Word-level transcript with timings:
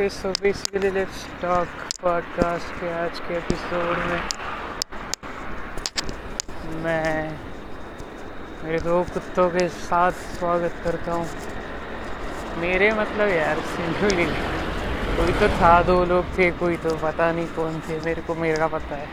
Okay 0.00 0.08
so 0.08 0.28
basically 0.32 0.90
let's 0.90 1.24
talk 1.40 1.68
podcast 2.02 2.68
के 2.74 2.90
आज 2.90 3.18
के 3.20 3.34
एपिसोड 3.36 3.98
में। 4.10 4.20
मैं 6.84 7.36
मेरे 8.62 8.78
दो 8.78 9.02
कुत्तों 9.12 9.48
के 9.50 9.68
साथ 9.68 10.12
स्वागत 10.38 10.80
करता 10.84 11.12
हूँ। 11.12 11.26
मेरे 12.60 12.90
मतलब 12.92 13.28
यार 13.28 13.60
सिंगुली 13.74 14.24
कोई 15.16 15.38
तो 15.40 15.48
था, 15.58 15.82
दो 15.82 16.04
लोग 16.04 16.36
थे, 16.38 16.50
कोई 16.60 16.76
तो 16.76 16.96
पता 16.96 17.30
नहीं 17.32 17.46
कौन 17.56 17.80
थे, 17.88 18.00
मेरे 18.04 18.22
को, 18.22 18.34
मेरा 18.36 18.66
पता 18.66 18.96
है। 18.96 19.08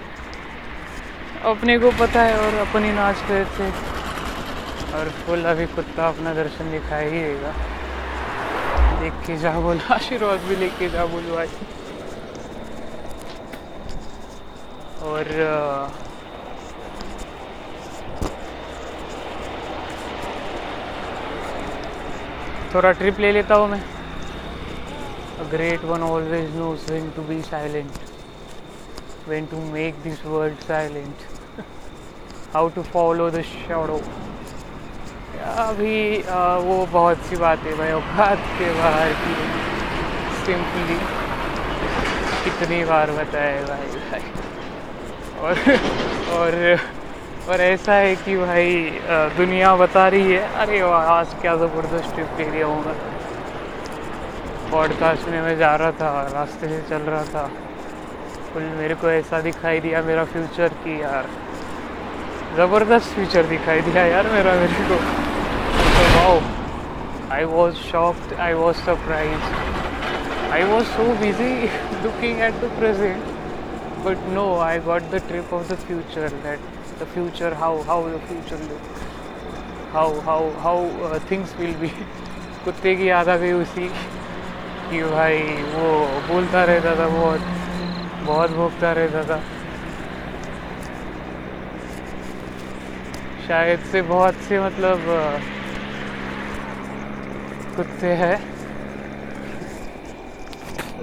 अपने 1.52 1.78
को 1.80 1.92
पता 2.00 2.22
है 2.22 2.38
और 2.38 2.60
अपनी 2.68 2.92
नाच 2.94 3.30
रहे 3.30 3.44
थे 3.58 3.72
और 4.94 5.10
फुल 5.20 5.44
अभी 5.52 5.66
कुत्ता 5.76 6.08
अपना 6.08 6.34
दर्शन 6.34 6.72
दिखाई 6.72 7.10
ही 7.10 7.24
देगा। 7.24 7.54
लेके 9.08 9.36
जा 9.40 9.52
बोलो। 9.62 9.94
आशीर्वाद 9.94 10.40
भी 10.48 10.56
लेके 10.56 10.88
जा 10.90 11.06
बोलो 11.08 11.36
आज 11.40 11.50
और 15.08 15.26
थोड़ा 22.74 22.92
ट्रिप 22.92 23.20
ले 23.20 23.32
लेता 23.32 23.56
हूँ 23.56 23.68
मैं। 23.70 23.82
A 25.40 25.44
great 25.52 25.84
one 25.86 26.04
always 26.04 26.56
knows 26.56 26.92
when 26.92 27.10
to 27.16 27.22
be 27.28 27.42
silent 27.42 27.92
when 29.30 29.46
to 29.52 29.62
make 29.74 30.04
this 30.04 30.26
world 30.26 30.60
silent 30.68 31.18
how 32.54 32.70
to 32.76 32.82
follow 32.94 33.30
the 33.30 33.42
shadow 33.56 34.02
अभी 35.38 36.18
वो 36.64 36.86
बहुत 36.92 37.18
सी 37.30 37.36
बातें 37.38 37.72
भाई 37.78 37.92
औकात 37.92 38.38
के 38.60 38.70
बाहर 38.74 39.12
की 39.22 39.34
सिंपली 40.46 40.98
कितनी 42.44 42.84
बार 42.86 43.12
बताए 43.12 43.64
भाई 43.64 43.88
भाई। 44.10 44.26
और 45.40 45.54
और 46.38 46.56
और 47.50 47.62
ऐसा 47.62 47.94
है 47.94 48.16
कि 48.16 48.36
भाई 48.38 48.74
दुनिया 49.38 49.76
बता 49.76 50.08
रही 50.10 50.32
है। 50.32 50.42
अरे 50.62 50.80
आज 50.92 51.34
क्या 51.42 51.56
ज़बरदस्त 51.56 52.14
ट्रिप 52.16 52.40
ले 52.40 52.50
लिया 52.52 52.68
हूँ 52.68 52.84
मैं 52.86 52.96
पॉडकास्ट 54.72 55.28
में 55.30 55.42
मैं 55.42 55.58
जा 55.58 55.76
रहा 55.78 55.92
था, 55.92 56.10
रास्ते 56.34 56.68
से 56.68 56.82
चल 56.90 57.02
रहा 57.04 57.24
था। 57.34 57.50
फुल 58.54 58.64
मेरे 58.80 58.96
को 58.96 59.10
ऐसा 59.10 59.40
दिखाई 59.42 59.80
दिया 59.80 60.02
मेरा 60.02 60.24
फ्यूचर 60.34 60.68
की, 60.84 61.02
यार। 61.02 61.26
ज़बरदस्त 62.58 63.14
फ्यूचर 63.16 63.46
दिखाई 63.48 63.82
दिया 63.82 64.06
यार 64.06 64.28
मेरा 64.34 64.54
मेरे 64.56 64.84
को। 64.90 64.98
I 67.38 67.44
was 67.46 67.76
shocked 67.86 68.34
I 68.42 68.54
was 68.54 68.78
surprise 68.86 69.50
I 70.54 70.64
was 70.74 70.86
so 70.98 71.10
busy 71.22 71.52
looking 72.04 72.42
at 72.42 72.62
the 72.64 72.72
present 72.80 73.36
but 74.04 74.28
no 74.34 74.44
i 74.64 74.74
got 74.80 75.08
the 75.12 75.20
trip 75.22 75.52
of 75.52 75.68
the 75.70 75.76
future 75.78 76.28
that 76.44 76.60
the 77.00 77.06
future 77.08 77.50
how 77.56 77.72
how 77.84 77.98
the 78.08 78.20
future 78.28 78.60
look 78.60 79.00
how 79.94 80.06
how 80.28 80.38
how 80.66 80.76
uh, 81.08 81.20
things 81.32 81.56
will 81.60 81.76
be 81.82 81.92
कुत्ते 82.64 82.96
की 82.96 83.10
याद 83.10 83.30
आ 83.30 83.36
गई 83.38 83.52
उसी 83.54 83.88
कि 84.90 85.02
भाई 85.04 85.42
वो 85.74 85.90
बोलता 86.28 86.64
रहता 86.70 86.96
था 86.96 87.08
बहुत 87.10 87.42
बहुत 88.26 88.52
भोगता 88.56 88.92
रहता 88.94 89.22
था 89.30 89.40
शायद 93.48 93.86
से 93.92 94.02
बहुत 94.10 94.42
से 94.48 94.60
मतलब 94.60 95.57
कुत्ते 97.78 98.12
हैं। 98.14 98.36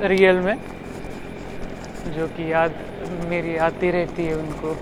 रियल 0.09 0.39
में। 0.39 0.55
जो 2.07 2.27
कि 2.27 2.53
याद, 2.53 2.73
मेरी 3.29 3.57
आती 3.57 3.91
रहती 3.91 4.25
है 4.27 4.35
उनको। 4.35 4.73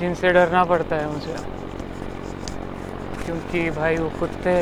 जिनसे 0.00 0.32
डरना 0.32 0.64
पड़ता 0.64 0.96
है 0.96 1.06
मुझे। 1.12 1.36
क्योंकि 3.24 3.70
भाई 3.70 3.96
वो 3.96 4.08
कुत्ते 4.20 4.56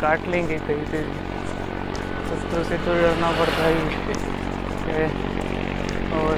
काट 0.00 0.28
लेंगे 0.28 0.58
कहीं 0.58 0.84
पे 0.92 1.02
कुत्तों 2.28 2.62
से 2.64 2.76
तो 2.76 2.94
डरना 2.94 3.30
पड़ता 3.30 3.66
ही 3.66 3.80
है। 4.90 5.06
और 6.12 6.36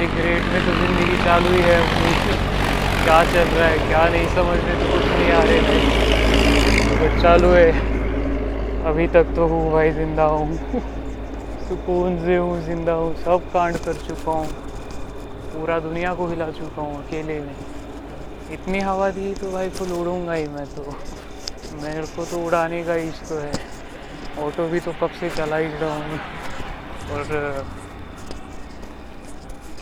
रिग्रेट 0.00 0.42
में 0.42 0.60
तो 0.66 0.72
ज़िंदगी 0.74 1.24
चालू 1.24 1.52
ही 1.52 1.62
है। 1.62 2.69
क्या 3.04 3.22
चल 3.24 3.48
रहा 3.48 3.66
है? 3.66 3.78
क्या 3.88 4.08
नहीं 4.08 4.26
समझ 4.28 4.58
में 4.64 4.74
तो 4.80 4.92
कुछ 4.92 5.04
नहीं 5.04 5.30
आ 5.30 5.42
रहे 5.42 5.60
बट 7.00 7.22
चालू 7.22 7.48
है। 7.48 7.70
अभी 8.86 9.06
तक 9.08 9.32
तो 9.36 9.46
हूँ 9.46 9.70
भाई, 9.72 9.90
ज़िंदा 9.90 10.24
हूँ। 10.24 10.56
सुकून 11.68 12.18
से 12.24 12.36
हूँ, 12.36 12.60
ज़िंदा 12.62 12.92
हूँ। 12.92 13.14
सब 13.14 13.50
कांड 13.52 13.76
कर 13.76 13.94
चुका 14.08 14.32
हूँ। 14.32 14.46
पूरा 15.52 15.78
दुनिया 15.80 16.14
को 16.14 16.26
हिला 16.26 16.50
चुका 16.50 16.82
हूँ, 16.82 17.04
अकेले 17.04 17.38
में। 17.40 17.54
इतनी 18.52 18.80
हवा 18.80 19.10
दी 19.10 19.34
तो 19.34 19.50
भाई 19.52 19.68
फुल 19.70 19.92
उड़ूँगा 19.92 20.32
ही 20.32 20.46
मैं 20.48 20.66
तो। 20.66 20.94
मेरे 21.82 22.02
को 22.06 22.24
तो 22.24 22.44
उड़ाने 22.46 22.82
का 22.84 22.94
इश्क 22.94 23.28
तो 23.28 23.38
है। 23.38 23.52
ऑटो 24.46 24.68
भी 24.68 24.80
तो 24.80 24.92
कब 24.92 25.10
से 25.20 25.30
चला 25.30 25.56
ही 25.56 25.66
रहा 25.66 25.94
हूँ। 25.94 26.18
और, 27.12 27.64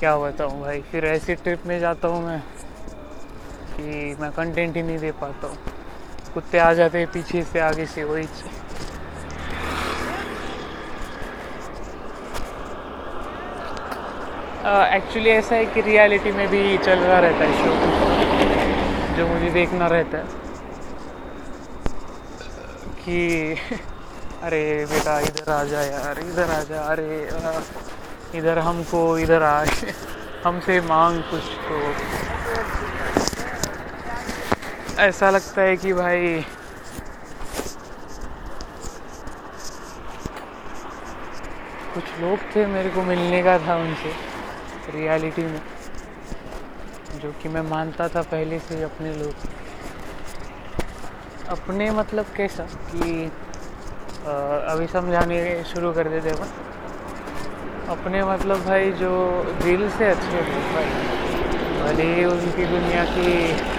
क्या 0.00 0.16
बताऊँ 0.16 0.60
भाई, 0.60 0.80
फिर 0.92 1.04
ऐसी 1.04 1.34
ट्रिप 1.34 1.66
में 1.66 1.78
जाता 1.80 2.08
हूँ 2.08 2.24
मैं। 2.26 2.42
कि 3.78 4.16
मैं 4.20 4.30
कंटेंट 4.30 4.76
ही 4.76 4.82
नहीं 4.82 4.98
दे 4.98 5.10
पाता 5.10 5.46
हूँ। 5.46 5.56
कुत्ते 6.34 6.58
आ 6.58 6.72
जाते 6.72 6.98
हैं 6.98 7.06
पीछे 7.06 7.42
से, 7.42 7.60
आगे 7.60 7.86
से, 7.86 8.04
वही 8.04 8.26
एक्चुअली 14.92 15.30
ऐसा 15.30 15.54
है 15.54 15.64
कि 15.64 15.80
रियलिटी 15.82 16.30
में 16.32 16.48
भी 16.48 16.78
चल 16.78 16.98
रहा 16.98 17.20
रहता 17.20 17.44
है 17.44 17.52
शो 17.52 19.16
जो 19.16 19.26
मुझे 19.26 19.50
देखना 19.50 19.88
रहता 19.88 20.18
है। 20.18 20.24
कि, 23.04 23.54
अरे 24.42 24.84
बेटा, 24.84 25.20
इधर 25.20 25.52
आ 25.52 25.64
जा 25.64 25.82
यार, 25.82 26.18
इधर 26.18 26.50
आ 26.50 26.62
जा, 26.62 26.82
अरे 26.82 27.28
इधर 28.34 28.58
हमको, 28.58 29.18
इधर 29.18 29.42
आ। 29.42 29.64
हमसे 30.44 30.80
मांग 30.80 31.22
कुछ 31.22 31.40
तो। 31.40 31.78
ऐसा 34.98 35.30
लगता 35.30 35.62
है 35.62 35.76
कि 35.76 35.92
भाई 35.92 36.40
कुछ 41.94 42.04
लोग 42.20 42.38
थे 42.54 42.66
मेरे 42.66 42.88
को 42.88 43.02
मिलने 43.02 43.42
का 43.42 43.58
था 43.58 43.76
उनसे 43.76 44.12
रियलिटी 44.94 45.42
में 45.42 45.60
जो 47.22 47.30
कि 47.42 47.48
मैं 47.48 47.62
मानता 47.62 48.08
था 48.08 48.22
पहले 48.22 48.58
से 48.58 48.82
अपने 48.82 49.12
लोग। 49.18 49.46
अपने 51.48 51.90
मतलब 51.90 52.24
कैसा 52.36 52.62
कि 52.62 53.30
आ, 54.26 54.32
अभी 54.72 54.86
समझाने 54.86 55.64
शुरू 55.64 55.92
कर 55.92 56.08
देते 56.08 56.30
अपन। 56.30 56.48
अपने 57.88 58.22
मतलब 58.22 58.64
भाई 58.64 58.90
जो 58.92 59.42
दिल 59.62 59.88
से 59.90 60.04
अच्छे 60.04 60.42
थे 60.42 60.60
भाई। 60.74 60.90
भले 61.82 62.24
उनकी 62.24 62.64
दुनिया 62.64 63.04
की 63.04 63.77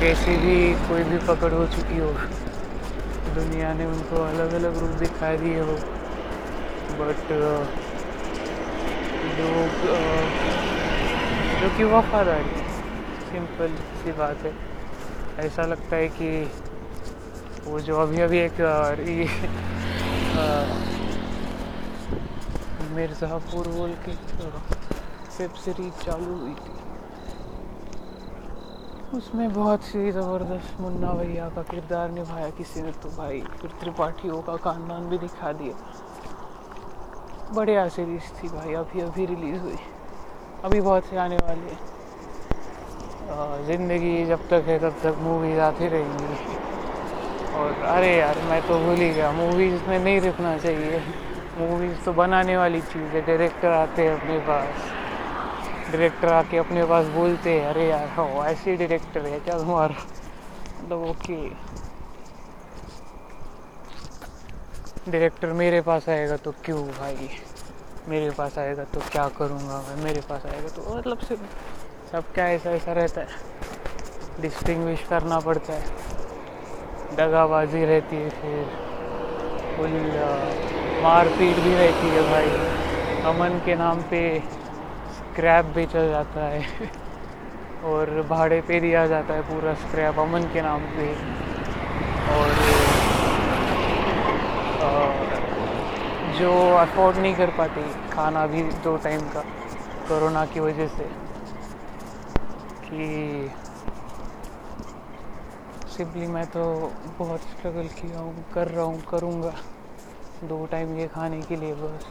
कैसी 0.00 0.34
भी 0.38 0.56
कोई 0.88 1.02
भी 1.04 1.18
पकड़ 1.26 1.52
हो 1.52 1.64
चुकी 1.68 1.98
हो, 1.98 2.10
दुनिया 3.34 3.72
ने 3.74 3.86
उनको 3.86 4.22
अलग 4.24 4.52
अलग 4.54 4.78
रूप 4.78 4.90
दिखा 4.98 5.30
दिए 5.36 5.60
हो। 5.60 5.74
बट 7.00 7.32
लोग 9.38 9.72
जो 11.60 11.68
कि 11.76 11.84
वफादारी 11.92 12.62
सिंपल 13.26 13.74
सी 13.98 14.12
बात 14.18 14.44
है। 14.44 14.52
ऐसा 15.46 15.62
लगता 15.66 15.96
है 15.96 16.08
कि 16.20 16.30
वो 17.66 17.80
जो 17.80 18.00
अभी 18.02 18.20
अभी 18.22 18.38
एक 18.38 18.60
मिर्ज़ापुर 22.94 23.68
बोल 23.68 23.92
के 24.06 24.12
वेब 25.38 25.52
सीरीज़ 25.64 26.04
चालू 26.04 26.34
हुई 26.36 26.54
थी। 26.56 26.77
उसमें 29.14 29.52
बहुत 29.52 29.82
सी 29.82 30.10
ज़बरदस्त 30.12 30.80
मुन्ना 30.80 31.12
भैया 31.12 31.48
का 31.48 31.62
किरदार 31.62 32.10
निभाया 32.10 32.48
किसी 32.56 32.80
ने 32.82 32.90
तो 33.02 33.08
भाई, 33.08 33.40
फिर 33.60 33.70
त्रिपाठियों 33.80 34.40
का 34.42 34.56
खानदान 34.56 35.08
भी 35.08 35.18
दिखा 35.18 35.52
दिया। 35.52 35.74
बढ़िया 37.54 37.88
सीरीज़ 37.88 38.28
थी 38.38 38.48
भाई, 38.48 38.74
अभी 38.74 39.00
अभी 39.00 39.26
रिलीज़ 39.26 39.60
हुई। 39.60 39.78
अभी 40.64 40.80
बहुत 40.80 41.04
से 41.04 41.16
आने 41.16 41.36
वाली 41.36 41.70
है। 41.70 41.78
ज़िंदगी 43.66 44.24
जब 44.26 44.46
तक 44.50 44.68
है, 44.68 44.78
तब 44.78 45.00
तक 45.02 45.16
मूवीज़ 45.22 45.60
आती 45.60 45.88
रहेंगी। 45.88 46.36
और 47.56 47.72
अरे 47.96 48.16
यार, 48.16 48.42
मैं 48.50 48.60
तो 48.68 48.78
भूल 48.84 48.98
ही 48.98 49.10
गया 49.10 49.32
मूवीज़ 49.32 49.88
में 49.88 49.98
नहीं 49.98 50.20
रुकना 50.20 50.56
चाहिए। 50.58 51.02
मूवीज़ 51.58 52.04
तो 52.04 52.12
बनाने 52.12 52.56
वाली 52.56 52.80
चीज़ 52.82 53.16
है 53.16 53.20
डायरेक्टर 53.26 53.70
आते 53.72 54.02
हैं 54.02 54.20
अपने 54.20 54.38
पास। 54.48 54.97
डायरेक्टर 55.90 56.28
आके 56.28 56.58
अपने 56.58 56.84
पास 56.84 57.06
बोलते 57.06 57.50
हैं, 57.50 57.66
अरे 57.68 57.88
यार, 57.88 58.08
हो, 58.16 58.44
ऐसे 58.44 58.74
डायरेक्टर 58.76 59.26
है 59.26 59.38
क्या 59.38 59.58
तुम्हारा? 59.58 59.94
मतलब 60.82 60.98
ओके 61.02 61.36
डायरेक्टर 65.08 65.52
मेरे 65.52 65.80
पास 65.80 66.08
आएगा 66.08 66.36
तो 66.36 66.50
क्यों 66.64 66.82
भाई? 66.88 67.28
मेरे 68.08 68.30
पास 68.30 68.58
आएगा 68.58 68.84
तो 68.94 69.00
क्या 69.12 69.26
करूँगा 69.28 69.80
मैं? 69.88 70.04
मेरे 70.04 70.20
पास 70.20 70.46
आएगा 70.46 70.68
तो 70.68 70.96
मतलब 70.96 71.18
सिर्फ़ 71.18 72.12
सब 72.12 72.32
क्या 72.34 72.48
ऐसा 72.48 72.70
ऐसा 72.70 72.92
रहता 72.94 73.20
है। 73.20 73.26
डिस्टिंग्विश 74.40 75.02
करना 75.10 75.38
पड़ता 75.38 75.72
है। 75.72 77.16
दगाबाजी 77.16 77.84
रहती 77.86 78.16
है 78.16 78.28
फिर। 78.30 78.86
मारपीट 81.02 81.56
भी 81.56 81.74
रहती 81.74 82.08
है 82.08 82.22
भाई। 82.22 82.48
अमन 83.24 83.58
के 83.64 83.74
नाम 83.74 84.00
पे 84.02 84.22
स्क्रैप 85.38 85.64
बेचा 85.64 86.06
जाता 86.06 86.40
है। 86.40 86.62
और 87.84 88.22
भाड़े 88.22 88.60
पे 88.60 88.80
दिया 88.80 89.06
जाता 89.06 89.34
है 89.34 89.40
पूरा 89.40 89.74
स्क्रैप 89.74 90.18
अमन 90.18 90.42
के 90.42 90.60
नाम 90.60 90.80
पे। 90.80 91.14
और 92.34 92.54
जो 96.38 96.76
अफोर्ड 96.76 97.16
नहीं 97.16 97.34
कर 97.34 97.50
पाती 97.50 97.82
खाना 98.12 98.46
भी 98.46 98.62
दो 98.62 98.96
टाइम 98.96 99.20
का 99.20 99.40
कोरोना 100.08 100.44
की 100.44 100.60
वजह 100.60 100.86
से। 100.88 101.04
कि 102.84 103.50
सिंपली 105.96 106.26
मैं 106.26 106.44
तो 106.46 106.92
बहुत 107.18 107.38
स्ट्रगल 107.38 107.86
किया 107.86 108.18
हूँ, 108.18 108.44
कर 108.54 108.68
रहा 108.68 108.84
हूँ, 108.84 109.00
करूँगा। 109.00 109.52
दो 110.42 110.66
टाइम 110.66 110.98
ये 110.98 111.06
खाने 111.06 111.40
के 111.40 111.60
लिए 111.60 111.74
बस। 111.74 112.06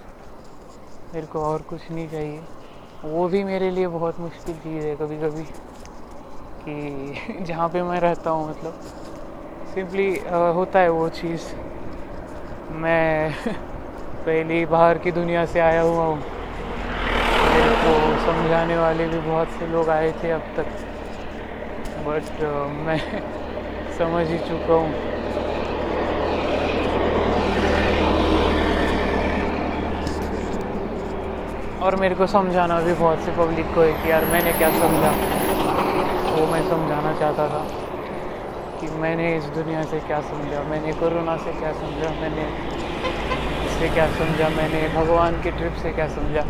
मेरे 1.14 1.28
को 1.28 1.40
और 1.40 1.62
कुछ 1.62 1.92
नहीं 1.92 2.08
चाहिए। 2.08 2.57
वो 3.04 3.28
भी 3.28 3.44
मेरे 3.44 3.70
लिए 3.76 3.88
बहुत 3.88 4.20
मुश्किल 4.20 4.56
चीज़ 4.56 4.86
है 4.86 4.96
कभी 4.96 5.18
कभी 5.18 5.44
कि 6.64 7.44
जहाँ 7.46 7.68
पे 7.70 7.82
मैं 7.82 8.00
रहता 8.00 8.30
हूँ 8.30 8.50
मतलब। 8.50 8.80
सिंपली 9.74 10.10
होता 10.56 10.80
है 10.80 10.90
वो 10.90 11.10
चीज़। 11.10 11.42
मैं 12.76 13.32
पहली 14.26 14.66
बाहर 14.66 14.98
की 14.98 15.12
दुनिया 15.12 15.46
से 15.46 15.60
आया 15.60 15.82
हुआ 15.82 16.06
हूँ। 16.06 16.18
मेरे 16.18 17.76
को 17.76 17.94
समझाने 18.26 18.78
वाले 18.78 19.08
भी 19.08 19.20
बहुत 19.20 19.48
से 19.60 19.68
लोग 19.68 19.90
आए 19.90 20.12
थे 20.24 20.32
अब 20.32 20.42
तक। 20.58 20.66
बट 22.08 22.44
मैं 22.88 23.00
समझ 23.98 24.28
ही 24.28 24.38
चुका 24.38 24.74
हूँ। 24.74 25.17
और 31.88 31.96
मेरे 31.96 32.16
को 32.16 32.26
समझाना 32.28 32.80
भी 32.82 32.94
बहुत 32.94 33.18
सी 33.18 33.32
पब्लिक 33.32 33.68
को 33.76 33.82
है 33.82 33.92
कि 34.04 34.10
यार 34.12 34.26
मैंने 34.26 34.52
क्या 34.52 34.70
समझा। 34.70 35.12
वो 36.32 36.46
मैं 36.46 36.62
समझाना 36.70 37.14
चाहता 37.20 37.48
था 37.48 37.62
कि 38.80 38.88
मैंने 39.00 39.36
इस 39.38 39.44
दुनिया 39.44 39.84
से 39.84 40.00
क्या 40.00 40.20
समझा, 40.22 40.64
मैंने 40.64 40.92
कोरोना 40.94 41.38
से 41.38 41.52
क्या 41.52 41.72
समझा, 41.74 42.10
मैंने 42.22 42.48
इससे 43.66 43.88
क्या 43.90 44.08
समझा, 44.08 44.50
मैंने 44.50 44.82
भगवान 44.96 45.42
की 45.42 45.52
ट्रिप 45.52 45.74
से 45.74 45.92
क्या 45.92 46.08
समझा, 46.08 46.44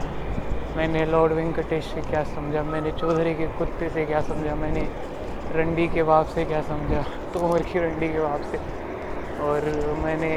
मैंने 0.77 1.05
लॉर्ड 1.05 1.33
वेंकटेश 1.33 1.85
से 1.85 2.01
क्या 2.01 2.23
समझा, 2.23 2.63
मैंने 2.63 2.91
चौधरी 2.91 3.33
के 3.33 3.47
कुत्ते 3.59 3.89
से 3.89 4.05
क्या 4.05 4.21
समझा, 4.21 4.55
मैंने 4.55 4.87
रंडी 5.55 5.87
के 5.87 6.03
बाप 6.03 6.33
से 6.35 6.45
क्या 6.45 6.61
समझा, 6.61 7.01
तोमर 7.33 7.61
की 7.61 7.79
रंडी 7.79 8.07
के 8.07 8.19
बाप 8.19 8.41
से। 8.51 8.57
और 9.41 9.69
मैंने 10.03 10.31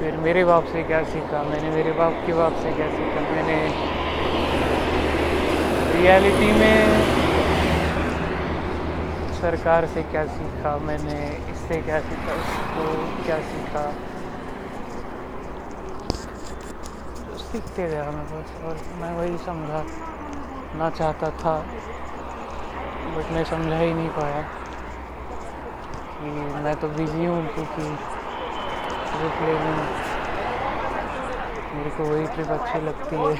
फिर 0.00 0.16
मेरे 0.16 0.42
बाप 0.44 0.64
से 0.64 0.82
क्या 0.82 1.02
सीखा? 1.04 1.42
मैंने 1.42 1.70
मेरे 1.70 1.90
बाप 1.92 2.12
के 2.26 2.32
बाप 2.32 2.52
से 2.56 2.70
क्या 2.74 2.86
सीखा? 2.90 3.20
मैंने 3.30 3.56
रियलिटी 5.94 6.50
में 6.52 7.02
सरकार 9.40 9.86
से 9.86 10.02
क्या 10.02 10.24
सीखा? 10.26 10.76
मैंने 10.82 11.18
इससे 11.52 11.80
क्या 11.82 12.00
सीखा? 12.00 12.32
उसको 12.34 12.86
क्या 13.24 13.36
सीखा? 13.48 13.82
तो 17.26 17.38
सीखते 17.38 17.88
गया 17.88 18.10
मैं 18.10 18.24
बस। 18.30 18.54
और 18.64 18.76
मैं 19.00 19.12
वही 19.18 19.36
समझा, 19.46 19.82
ना 20.78 20.90
चाहता 20.90 21.30
था, 21.42 21.56
बट 23.16 23.32
मैं 23.32 23.44
समझा 23.44 23.78
ही 23.78 23.92
नहीं 23.92 24.08
पाया 24.16 24.40
कि 26.16 26.30
मैं 26.64 26.74
तो 26.76 26.88
बिज़ी 26.88 27.24
हूँ 27.24 27.46
क्योंकि 27.46 28.19
ट्रिप 29.12 29.42
लेने। 29.42 29.72
मेरे 31.74 31.90
को 31.90 32.04
वही 32.04 32.26
ट्रिप 32.26 32.50
अच्छी 32.50 32.80
लगती 32.86 33.16
है। 33.16 33.34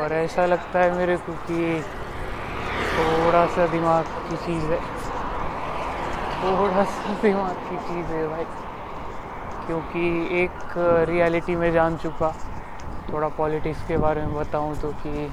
और 0.00 0.12
ऐसा 0.12 0.46
लगता 0.46 0.78
है 0.78 0.90
मेरे 0.90 1.16
को 1.16 1.32
कि 1.32 1.80
थोड़ा 2.96 3.46
सा 3.46 3.66
दिमाग 3.66 4.04
की 4.28 4.36
चीज़ 4.36 4.64
है। 4.72 4.78
थोड़ा 6.42 6.84
सा 6.84 7.14
दिमाग 7.22 7.54
की 7.68 7.76
चीज़ 7.76 8.12
है 8.12 8.26
भाई। 8.28 8.44
क्योंकि 9.66 10.02
एक 10.42 10.74
रियलिटी 11.08 11.54
में 11.56 11.70
जान 11.72 11.96
चुका। 11.96 12.30
थोड़ा 13.12 13.28
पॉलिटिक्स 13.28 13.86
के 13.88 13.96
बारे 13.96 14.20
में 14.20 14.34
बताऊँ 14.34 14.74
तो 14.76 14.90
कि 15.02 15.28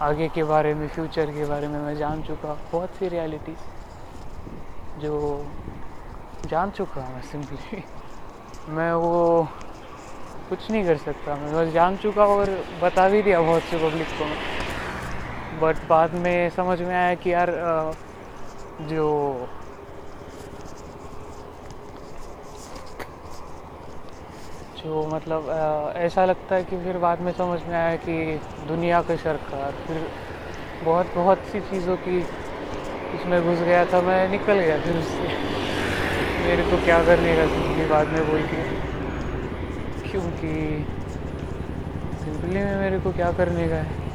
आगे 0.00 0.28
के 0.28 0.42
बारे 0.44 0.74
में 0.74 0.88
फ्यूचर 0.88 1.26
के 1.26 1.44
बारे 1.44 1.68
में 1.68 1.78
मैं 1.80 1.94
जान 1.96 2.22
चुका। 2.22 2.56
बहुत 2.72 2.88
सी 2.88 3.08
रियलिटीज़ 3.08 3.62
जो 5.00 5.44
जान 6.46 6.70
चुका 6.70 7.00
हूँ 7.00 7.14
मैं 7.14 7.22
सिंपली। 7.22 7.82
मैं 8.68 8.92
वो 8.92 9.42
कुछ 10.48 10.70
नहीं 10.70 10.84
कर 10.84 10.96
सकता। 10.96 11.34
मैं 11.34 11.52
बस 11.54 11.72
जान 11.72 11.96
चुका 11.96 12.24
और 12.26 12.50
बता 12.82 13.08
भी 13.08 13.22
दिया 13.22 13.40
बहुत 13.40 13.62
से 13.62 13.78
पब्लिक 13.78 14.08
को। 14.18 14.24
बट 15.60 15.76
बाद 15.88 16.14
में 16.14 16.50
समझ 16.56 16.80
में 16.80 16.94
आया 16.94 17.14
कि 17.14 17.32
यार 17.32 17.50
जो 18.88 19.08
जो 24.78 25.02
मतलब 25.12 25.48
ऐसा 25.96 26.24
लगता 26.24 26.54
है 26.54 26.64
कि 26.64 26.76
फिर 26.84 26.98
बाद 26.98 27.20
में 27.20 27.32
समझ 27.32 27.60
में 27.62 27.74
आया 27.74 27.96
कि 27.96 28.38
दुनिया 28.68 29.00
की 29.02 29.16
सरकार, 29.16 29.72
फिर 29.86 30.06
बहुत 30.84 31.06
बहुत 31.14 31.38
सी 31.52 31.60
चीज़ों 31.60 31.96
की 31.96 32.20
उसमें 33.14 33.42
घुस 33.42 33.58
गया 33.58 33.84
था। 33.92 34.00
मैं 34.00 34.28
निकल 34.30 34.60
गया 34.60 34.80
फिर 34.80 34.96
उससे। 34.98 35.47
मेरे 36.48 36.62
को 36.62 36.76
क्या 36.84 37.02
करने 37.02 37.34
का 37.36 37.46
सिंपली 37.46 37.84
बाद 37.84 38.06
में 38.06 38.26
बोल 38.26 38.42
के। 38.42 38.62
क्योंकि 40.10 40.52
सिंपली 42.24 42.54
में 42.54 42.76
मेरे 42.76 42.98
को 42.98 43.10
क्या 43.12 43.30
करने 43.32 43.68
का 43.68 43.76
है? 43.76 44.06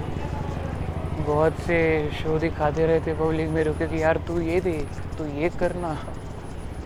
बहुत 1.20 1.60
से 1.60 1.78
शो 2.14 2.38
दिखाते 2.40 2.86
रहते 2.88 3.14
पब्लिक 3.14 3.50
मेरे 3.50 3.72
को 3.72 3.88
कि 3.88 4.02
यार 4.02 4.18
तू 4.18 4.40
ये 4.40 4.60
दे 4.60 4.74
तू 5.18 5.26
ये 5.26 5.50
करना, 5.50 5.94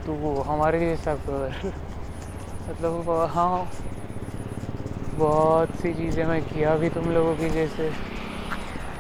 तू 0.06 0.14
वो 0.14 0.34
हमारे 0.42 0.80
जैसा 0.80 1.16
कर। 1.16 1.72
मतलब 2.70 3.10
हाँ। 3.32 3.68
बहुत 5.18 5.68
सी 5.82 5.94
चीज़ें 5.94 6.26
मैं 6.26 6.42
किया 6.42 6.76
भी 6.76 6.90
तुम 6.90 7.12
लोगों 7.12 7.36
की 7.36 7.50
जैसे। 7.50 7.88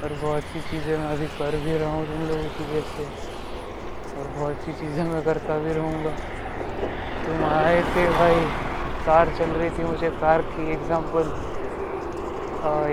और 0.04 0.18
बहुत 0.22 0.42
सी 0.44 0.62
चीज़ें 0.62 0.98
मैं 0.98 1.08
अभी 1.08 1.25
कर 1.25 1.60
भी 1.66 1.77
रहा 1.77 1.92
हूँ 1.92 2.06
तुम 2.06 2.27
लोगों 2.27 2.50
की 2.58 2.74
जैसे। 2.74 3.04
और 4.18 4.27
बहुत 4.38 4.66
सी 4.66 4.74
चीज़ें 4.74 5.04
मैं 5.04 5.22
करता 5.22 5.58
भी 5.60 5.74
रहूँगा। 5.74 6.16
तुम 7.28 7.44
आए 7.46 7.82
थे 7.86 8.06
भाई। 8.10 8.36
कार 9.06 9.30
चल 9.38 9.50
रही 9.52 9.70
थी 9.70 9.84
मुझे, 9.84 10.10
कार 10.20 10.42
की 10.44 10.72
एग्ज़ाम्पल 10.72 11.26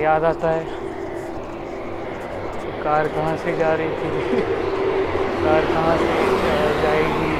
याद 0.00 0.24
आता 0.24 0.50
है। 0.50 0.64
कार 2.82 3.08
कहाँ 3.08 3.36
से 3.36 3.54
जा 3.56 3.74
रही 3.74 3.90
थी? 4.00 4.40
कार 5.44 5.64
कहाँ 5.64 5.96
से 5.98 6.16
जाएगी? 6.80 7.36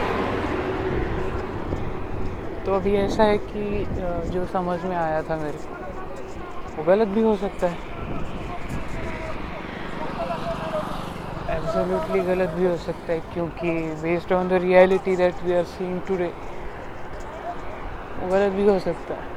तो 2.67 2.75
अभी 2.75 2.95
ऐसा 2.97 3.25
है 3.25 3.39
कि 3.41 3.85
जो 4.33 4.45
समझ 4.53 4.79
में 4.85 4.97
आया 4.97 5.21
था 5.23 5.37
मेरे 5.37 5.59
वो 6.77 6.85
गलत 6.85 7.09
भी 7.09 7.23
हो 7.23 7.35
सकता 7.37 7.67
है। 7.67 7.93
एब्सोल्युटली 11.57 12.21
गलत 12.25 12.51
भी 12.51 12.67
हो 12.67 12.77
सकता 12.87 13.13
है, 13.13 13.21
क्योंकि 13.35 13.71
based 14.03 14.33
on 14.33 14.49
the 14.49 14.63
reality 14.63 15.17
that 15.17 15.43
we 15.45 15.55
are 15.55 15.65
seeing 15.75 16.01
today 16.09 16.33
गलत 18.31 18.53
भी 18.53 18.69
हो 18.69 18.79
सकता 18.79 19.15
है। 19.15 19.33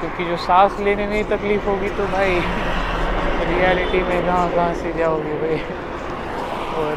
क्योंकि 0.00 0.24
जो 0.24 0.36
सांस 0.36 0.78
लेने 0.80 1.06
में 1.06 1.22
तकलीफ़ 1.24 1.68
होगी 1.68 1.88
तो 1.88 2.06
भाई 2.06 2.40
रियलिटी 3.46 4.02
में 4.02 4.26
कहाँ 4.26 4.48
कहाँ 4.50 4.74
से 4.74 4.92
जाओगे 4.92 5.34
भाई? 5.34 5.58
और, 6.76 6.96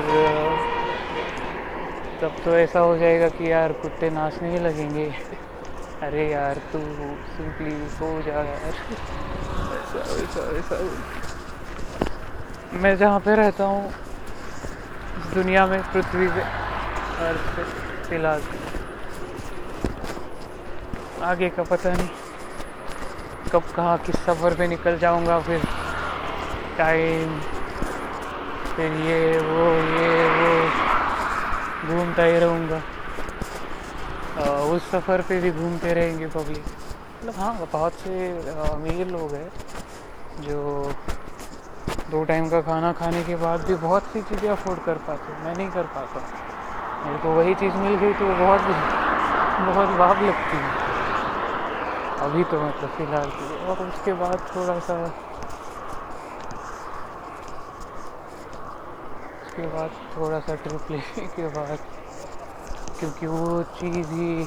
तब 2.21 2.31
तो 2.45 2.55
ऐसा 2.55 2.79
हो 2.79 2.97
जाएगा 2.97 3.27
कि 3.27 3.51
यार 3.51 3.71
कुत्ते 3.71 4.09
नाचने 4.09 4.49
ही 4.49 4.59
लगेंगे। 4.63 5.09
अरे 6.01 6.29
यार, 6.29 6.53
तू 6.73 6.79
सिंपली 7.37 7.73
हो 7.99 8.21
जा 8.21 8.33
यार। 8.33 8.73
ऐसा 9.73 9.99
ऐसा 10.15 10.57
ऐसा। 10.57 10.75
मैं 12.73 12.95
जहाँ 12.95 13.19
पे 13.19 13.35
रहता 13.35 13.63
हूँ 13.63 13.91
दुनिया 15.33 15.65
में, 15.65 15.81
पृथ्वी 15.93 16.27
पे 16.27 16.41
फ़िलहाल 17.21 18.41
आगे 21.23 21.49
का 21.49 21.63
पता 21.63 21.89
नहीं 21.93 22.07
कब 23.51 23.63
कहाँ 23.75 23.97
किस 23.97 24.15
सफ़र 24.25 24.53
पे 24.57 24.67
निकल 24.67 24.97
जाऊँगा, 24.97 25.39
फिर 25.39 25.59
टाइम 26.77 27.39
फिर 28.75 28.91
ये, 29.07 29.37
वो 29.39 29.65
ये, 29.97 30.09
वो, 30.37 30.51
घूमता 31.87 32.23
ही 32.23 32.39
रहूँगा। 32.39 32.81
उस 34.73 34.89
सफ़र 34.91 35.21
पे 35.29 35.39
भी 35.41 35.51
घूमते 35.51 35.93
रहेंगे 35.93 36.27
पब्लिक 36.27 36.63
मतलब 36.63 37.33
हाँ 37.37 37.53
बहुत 37.71 37.93
से 38.03 38.29
अमीर 38.69 39.07
लोग 39.07 39.33
हैं 39.33 39.49
जो 40.41 40.91
दो 42.11 42.23
टाइम 42.23 42.49
का 42.49 42.61
खाना 42.61 42.91
खाने 42.93 43.23
के 43.23 43.35
बाद 43.35 43.65
भी 43.67 43.75
बहुत 43.75 44.03
सी 44.13 44.21
चीज़ें 44.21 44.49
अफोर्ड 44.49 44.79
कर 44.85 44.97
पाते, 45.07 45.43
मैं 45.43 45.55
नहीं 45.57 45.69
कर 45.71 45.83
पाता। 45.95 46.49
मेरे 47.05 47.17
को 47.17 47.29
वही 47.35 47.53
चीज़ 47.55 47.75
मिल 47.77 47.95
गई 47.99 48.13
तो 48.13 48.25
बहुत 48.35 48.61
बहुत 49.59 49.89
वाप 49.99 50.21
लगती 50.21 50.57
है। 50.57 50.89
अभी 52.21 52.43
तो 52.43 52.59
मतलब 52.59 52.89
फ़िलहाल 52.97 53.29
की 53.31 53.45
और 53.65 53.81
उसके 53.87 54.13
बाद 54.13 54.39
थोड़ा 54.55 54.79
सा, 54.79 54.95
उसके 59.41 59.67
बाद 59.67 59.89
थोड़ा 60.15 60.39
सा 60.39 60.55
ट्रिप 60.55 60.91
लेने 60.91 61.27
के 61.35 61.47
बाद, 61.55 61.77
क्योंकि 62.99 63.27
वो 63.27 63.61
चीज़ 63.79 64.11
ही 64.11 64.43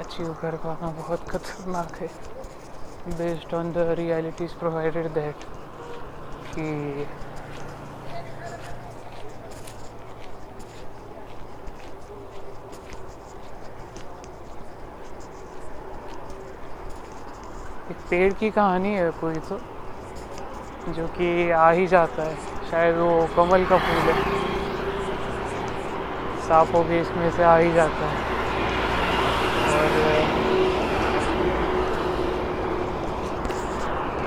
अचीव 0.00 0.32
कर 0.42 0.56
पाना 0.64 0.90
बहुत 1.00 1.28
खतरनाक 1.30 1.96
है। 1.96 2.08
Based 3.08 3.54
on 3.54 3.72
the 3.72 3.86
realities 3.98 4.52
provided 4.54 5.06
that 5.14 5.44
कि 6.48 6.64
पेड़ 18.12 18.32
की 18.40 18.48
कहानी 18.50 18.90
है 18.94 19.10
कोई 19.20 19.34
तो 19.48 19.56
जो 20.88 21.06
कि 21.16 21.28
आ 21.50 21.70
ही 21.70 21.86
जाता 21.86 22.22
है। 22.22 22.34
शायद 22.70 22.96
वो 22.96 23.10
कमल 23.36 23.64
का 23.64 23.76
फूल 23.78 24.00
है। 24.08 24.14
सांपों 26.48 26.82
भी 26.86 26.98
इसमें 27.00 27.30
से 27.36 27.42
आ 27.42 27.56
ही 27.56 27.72
जाता 27.72 28.08
है। 28.08 28.16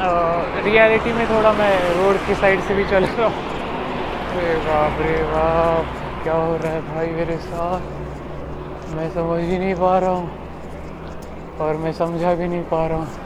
और 0.06 0.64
रियलिटी 0.66 1.14
में 1.14 1.26
थोड़ा 1.30 1.52
मैं 1.54 1.74
रोड 1.98 2.18
की 2.28 2.36
साइड 2.36 2.64
से 2.68 2.76
भी 2.76 2.86
चल 2.86 3.06
रहा 3.06 3.28
हूँ। 3.28 3.44
अरे 4.32 4.56
बाप 4.66 5.02
रे 5.02 5.22
बाप, 5.26 5.86
क्या 6.24 6.34
हो 6.36 6.56
रहा 6.58 6.72
है 6.72 6.82
भाई 6.88 7.12
मेरे 7.20 7.38
साथ? 7.44 7.82
मैं 8.96 9.10
समझ 9.12 9.40
ही 9.44 9.58
नहीं 9.58 9.76
पा 9.76 9.98
रहा 10.00 10.10
हूँ 10.12 10.28
और 11.60 11.78
मैं 11.86 11.94
समझा 11.94 12.34
भी 12.34 12.48
नहीं 12.48 12.64
पा 12.74 12.86
रहा 12.88 12.98
हूँ। 12.98 13.25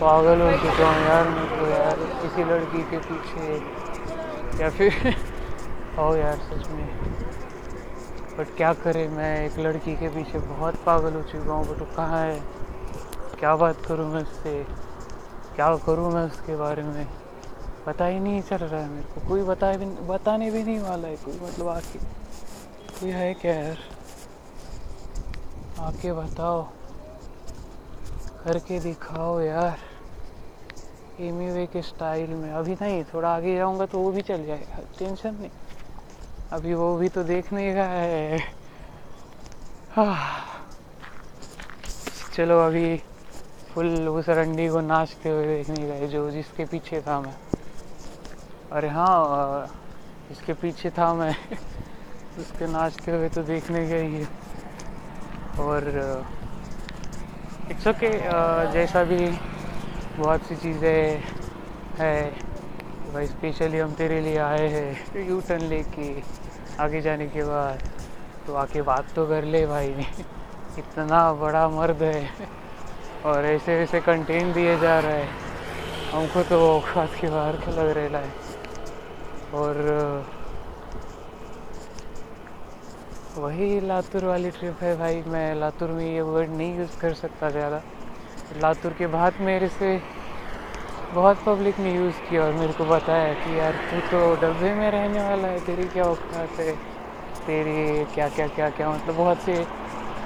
पागल 0.00 0.40
हो 0.40 0.52
चुका 0.56 0.88
हूँ 0.88 1.04
यार 1.06 1.28
मेरे 1.28 1.46
को 1.46 1.66
यार, 1.66 1.94
किसी 1.94 2.44
लड़की 2.44 2.82
के 2.82 2.98
पीछे 2.98 3.54
या 4.62 4.70
फिर 4.70 5.14
हो 5.96 6.16
यार 6.16 6.36
सच 6.36 6.68
में। 6.68 6.88
बट 8.38 8.56
क्या 8.56 8.72
करे, 8.72 9.08
मैं 9.08 9.46
एक 9.46 9.58
लड़की 9.58 9.94
के 9.94 10.08
पीछे 10.08 10.38
बहुत 10.38 10.74
पागल 10.74 11.12
हो 11.12 11.22
चुका 11.22 11.52
हूँ 11.52 11.64
बट 11.64 11.78
वो 11.78 11.86
कहाँ 11.96 12.26
है? 12.26 12.40
क्या 13.38 13.56
बात 13.56 13.74
करूँ 13.88 14.12
मैं 14.12 14.22
उससे? 14.22 14.66
क्या 15.56 15.76
करूँ 15.76 16.12
मैं 16.12 16.24
उसके 16.24 16.56
बारे 16.56 16.82
में? 16.82 17.06
पता 17.86 18.06
ही 18.06 18.18
नहीं 18.18 18.42
चल 18.42 18.56
रहा 18.56 18.80
है 18.80 18.88
मेरे 18.88 19.08
को। 19.14 19.28
कोई 19.28 19.42
बता 19.42 19.76
भी 19.76 19.84
बताने 19.84 20.50
भी 20.50 20.62
नहीं 20.62 20.80
वाला 20.80 21.08
है 21.08 21.16
कोई 21.16 21.34
मतलब 21.34 21.68
आके। 21.68 21.98
कोई 23.00 23.10
है 23.10 23.34
क्या 23.34 23.54
यार? 23.54 23.76
आके 25.78 26.12
बताओ। 26.12 26.62
करके 28.44 28.80
दिखाओ 28.80 29.40
यार। 29.40 29.89
एमी 31.20 31.50
वे 31.50 31.66
के 31.72 31.82
स्टाइल 31.82 32.30
में। 32.30 32.50
अभी 32.52 32.74
नहीं, 32.80 33.02
थोड़ा 33.12 33.28
आगे 33.28 33.56
जाऊँगा 33.56 33.86
तो 33.86 33.98
वो 33.98 34.10
भी 34.12 34.22
चल 34.22 34.44
जाएगा, 34.46 34.78
टेंशन 34.98 35.34
नहीं। 35.34 35.50
अभी 36.52 36.74
वो 36.74 36.96
भी 36.96 37.08
तो 37.08 37.22
देखने 37.24 37.74
का 37.74 37.84
है। 37.84 38.38
चलो 42.34 42.58
अभी 42.60 42.96
फुल 43.74 44.08
उस 44.08 44.28
रंडी 44.28 44.68
को 44.68 44.80
नाचते 44.80 45.28
हुए 45.30 45.46
देखने 45.46 45.88
का 45.88 46.06
जो 46.06 46.30
जिसके 46.30 46.64
पीछे 46.64 47.00
था 47.00 47.20
मैं। 47.20 47.34
अरे 48.72 48.88
हाँ 48.88 49.66
इसके 50.30 50.52
पीछे 50.54 50.90
था 50.90 51.12
मैं, 51.14 51.34
उसके 52.38 52.66
नाचते 52.72 53.10
हुए 53.12 53.28
तो 53.28 53.42
देखने 53.42 53.88
का 53.88 53.96
ही। 53.96 54.24
और 55.60 55.88
इट्स 57.70 57.86
ओके 57.88 58.10
जैसा 58.72 59.02
भी 59.04 59.18
बहुत 60.16 60.42
सी 60.42 60.56
चीज़ें 60.56 61.22
है 61.98 62.14
भाई 63.12 63.26
स्पेशली 63.26 63.78
हम 63.78 63.92
तेरे 63.94 64.20
लिए 64.20 64.36
आए 64.38 64.66
हैं। 64.68 65.26
यू 65.28 65.40
टर्न 65.48 65.62
लेके 65.68 66.08
आगे 66.80 67.00
जाने 67.02 67.26
के 67.28 67.42
बाद 67.44 67.82
तो 68.46 68.54
आके 68.56 68.82
बात 68.82 69.14
तो 69.16 69.26
कर 69.26 69.44
ले 69.44 69.64
भाई। 69.66 69.88
इतना 70.78 71.20
बड़ा 71.34 71.68
मर्द 71.68 72.02
है 72.02 72.48
और 73.26 73.44
ऐसे 73.46 73.78
ऐसे 73.78 74.00
कंटेंट 74.00 74.54
दिए 74.54 74.78
जा 74.78 74.98
रहा 75.00 75.12
है। 75.12 75.28
हमको 76.12 76.42
तो 76.42 76.58
औकात 76.68 77.14
के 77.20 77.28
बाहर 77.28 77.56
का 77.56 77.72
लग 77.72 77.88
रहा 77.96 78.18
है। 78.18 78.30
और, 79.54 79.74
वही 83.36 83.80
लातूर 83.80 84.24
वाली 84.24 84.50
ट्रिप 84.50 84.82
है 84.82 84.96
भाई। 84.98 85.22
मैं 85.28 85.54
लातूर 85.56 85.90
में 85.90 86.04
ये 86.04 86.20
वर्ड 86.22 86.50
नहीं 86.50 86.76
यूज़ 86.78 86.98
कर 87.00 87.14
सकता 87.14 87.50
ज़्यादा। 87.50 87.80
लातूर 88.56 88.92
के 88.92 89.06
बाद 89.06 89.32
मेरे 89.40 89.68
से 89.68 90.02
बहुत 91.14 91.36
पब्लिक 91.46 91.78
ने 91.78 91.94
यूज़ 91.94 92.14
किया 92.30 92.42
और 92.42 92.52
मेरे 92.52 92.72
को 92.72 92.84
बताया 92.84 93.32
कि 93.32 93.58
यार, 93.58 93.72
तू 93.72 94.00
तो 94.00 94.34
डब्बे 94.34 94.74
में 94.74 94.90
रहने 94.90 95.22
वाला 95.22 95.48
है, 95.48 95.58
तेरी 95.58 95.82
क्या 95.82 96.04
औकात 96.04 96.60
है? 96.60 96.72
तेरी 97.46 98.04
क्या 98.04 98.28
क्या 98.28 98.46
क्या 98.46 98.68
क्या? 98.68 98.90
मतलब 98.90 99.14
बहुत 99.14 99.36
से 99.36 99.64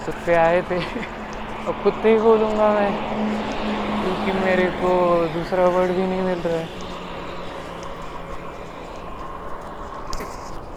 कुत्ते 0.06 0.34
आए 0.34 0.60
थे। 0.60 0.78
और 1.66 1.72
कुत्ते 1.72 2.08
ही 2.08 2.18
बोलूँगा 2.18 2.68
मैं 2.68 2.90
क्योंकि 4.02 4.38
मेरे 4.44 4.66
को 4.66 5.26
दूसरा 5.34 5.66
वर्ड 5.66 5.90
भी 5.90 6.02
नहीं 6.02 6.22
मिल 6.22 6.38
रहा 6.38 6.58
है। 6.58 6.66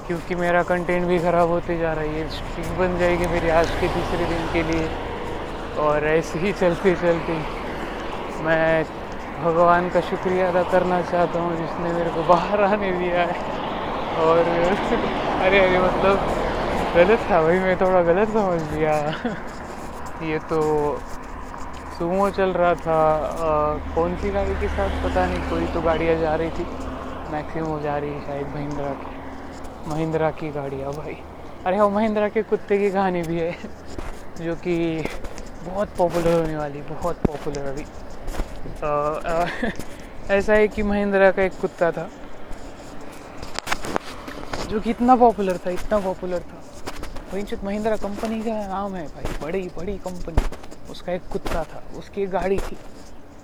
क्योंकि 0.08 0.36
मेरा 0.36 0.64
कंटेंट 0.64 1.08
भी 1.08 1.20
ख़राब 1.20 1.50
होते 1.50 1.78
जा 1.78 1.94
रहा 1.94 2.04
है, 2.04 2.20
ये 2.20 2.30
स्ट्रीक 2.30 2.78
बन 2.80 2.98
जाएगी 2.98 3.28
मेरी 3.28 3.50
आज 3.50 3.72
के 3.72 3.88
तीसरे 3.88 4.26
दिन 4.26 4.48
के 4.54 4.64
लिए। 4.64 5.07
और 5.80 6.06
ऐसे 6.08 6.40
ही 6.40 6.52
चलते 6.54 6.94
चलते 7.02 7.34
मैं 8.44 8.84
भगवान 9.44 9.90
का 9.90 10.02
शुक्रिया 10.02 10.48
अदा 10.50 10.64
करना 10.72 11.02
चाहता 11.02 11.40
हूँ 11.40 11.56
जिसने 11.58 11.92
मेरे 11.94 12.10
को 12.10 12.24
बाहर 12.28 12.62
आने 12.64 12.92
दिया 12.92 13.22
है। 13.22 13.36
और 14.24 14.40
अरे 15.46 15.60
अरे 15.60 15.80
मतलब 15.80 16.18
गलत 16.96 17.20
था 17.30 17.42
भाई 17.42 17.60
मैं 17.60 17.76
थोड़ा 17.82 18.02
गलत 18.04 18.30
समझ 18.30 18.62
लिया। 18.74 18.94
ये 20.30 20.40
तो 20.50 20.62
सुमो 21.98 22.30
चल 22.30 22.52
रहा 22.54 22.74
था 22.86 22.98
आ, 23.48 23.94
कौन 23.96 24.16
सी 24.22 24.30
गाड़ी 24.30 24.54
के 24.62 24.68
साथ 24.68 25.04
पता 25.04 25.26
नहीं 25.26 25.50
कोई 25.50 25.66
तो 25.74 25.82
गाड़ियाँ 25.82 26.16
जा 26.16 26.36
रही 26.36 26.50
थी। 26.50 26.66
मैक्सिमम 27.32 27.80
जा 27.84 27.98
रही 27.98 28.20
शायद 28.26 28.48
महिंद्रा 28.56 28.92
की। 28.94 29.90
महिंद्रा 29.90 30.30
की 30.32 30.50
गाड़ियाँ 30.52 30.94
भाई। 30.94 31.18
अरे 31.66 31.78
हाँ 31.78 31.90
महिंद्रा 31.90 32.28
के 32.30 32.42
कुत्ते 32.44 32.78
की 32.78 32.90
कहानी 32.92 33.22
भी 33.22 33.40
है 33.40 33.52
जो 34.42 34.56
कि 34.56 34.76
बहुत 35.68 35.88
पॉपुलर 35.98 36.42
होने 36.42 36.56
वाली, 36.58 36.82
बहुत 36.82 37.16
पॉपुलर 37.16 37.66
अभी। 37.66 37.84
तो 38.84 39.20
ऐसा 40.34 40.54
है 40.54 40.68
कि 40.68 40.82
महिंद्रा 40.82 41.32
का 41.32 41.42
एक 41.42 41.60
कुत्ता 41.62 41.92
था, 41.92 42.10
जो 44.70 44.80
कि 44.80 44.90
इतना 44.90 45.16
पॉपुलर 45.16 45.58
था, 45.58 45.70
इतना 45.70 45.98
पॉपुलर 45.98 46.40
था। 46.40 46.62
वही 47.34 47.44
महिंद्रा 47.64 47.96
कंपनी 47.96 48.42
का 48.42 48.68
नाम 48.68 48.96
है 48.96 49.06
भाई, 49.06 49.26
बड़ी 49.42 49.68
बड़ी 49.78 49.98
कंपनी 49.98 50.44
उसका 50.90 51.12
एक 51.14 51.22
कुत्ता 51.32 51.64
था, 51.64 51.98
उसकी 51.98 52.22
एक 52.22 52.30
गाड़ी 52.30 52.58
थी 52.58 52.78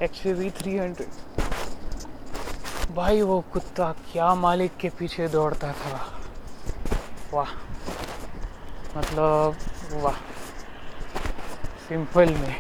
एक्स 0.01 0.25
वी 0.25 0.49
थ्री 0.49 0.77
हंड्रेड 0.77 1.09
भाई 2.95 3.21
वो 3.21 3.43
कुत्ता 3.53 3.91
क्या 4.11 4.33
मालिक 4.35 4.71
के 4.79 4.89
पीछे 4.89 5.27
दौड़ता 5.27 5.71
था। 5.71 5.99
वाह। 7.33 7.49
मतलब 8.97 9.55
वाह। 9.93 10.32
सिंपल 11.87 12.29
में। 12.33 12.55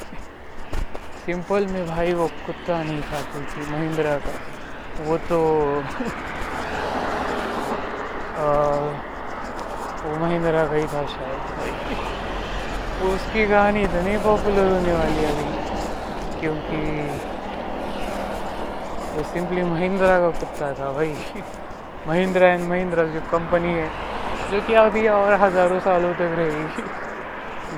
सिंपल 1.25 1.65
में 1.67 1.85
भाई 1.87 2.13
वो 2.13 2.27
कुत्ता 2.45 2.81
नहीं 2.83 3.01
था 3.01 3.21
थी 3.33 3.61
महिंद्रा 3.71 4.15
का। 4.17 4.33
वो 5.05 5.17
तो 5.29 5.37
आ, 8.35 8.45
वो 10.01 10.15
महिंद्रा 10.19 10.65
का 10.65 10.75
ही 10.75 10.85
था 10.93 11.03
शायद 11.09 11.39
भाई। 11.51 11.71
उसकी 13.09 13.45
कहानी 13.47 13.81
इतनी 13.83 14.17
पॉपुलर 14.23 14.71
होने 14.71 14.93
वाली 14.93 15.25
अभी 15.25 15.47
क्योंकि 16.41 16.81
वो 19.13 19.23
सिंपली 19.23 19.63
महिंद्रा 19.63 20.19
का 20.19 20.29
कुत्ता 20.39 20.71
था 20.73 20.91
भाई। 20.93 21.15
महिंद्रा 22.07 22.47
एंड 22.47 22.67
महिंद्रा 22.69 23.03
जो 23.13 23.19
कंपनी 23.31 23.73
है 23.73 23.87
जो 24.51 24.61
कि 24.67 24.73
अभी 24.83 25.07
और 25.07 25.33
हज़ारों 25.41 25.79
सालों 25.79 26.13
तक 26.13 26.35
रहेगी 26.37 26.83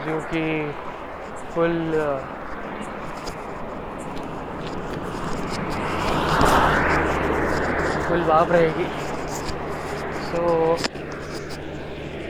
जो 0.06 0.20
कि 0.32 0.44
फुल 1.56 1.76
फुल 8.08 8.22
बाप 8.22 8.52
रहेगी 8.52 8.84
तो 10.32 10.42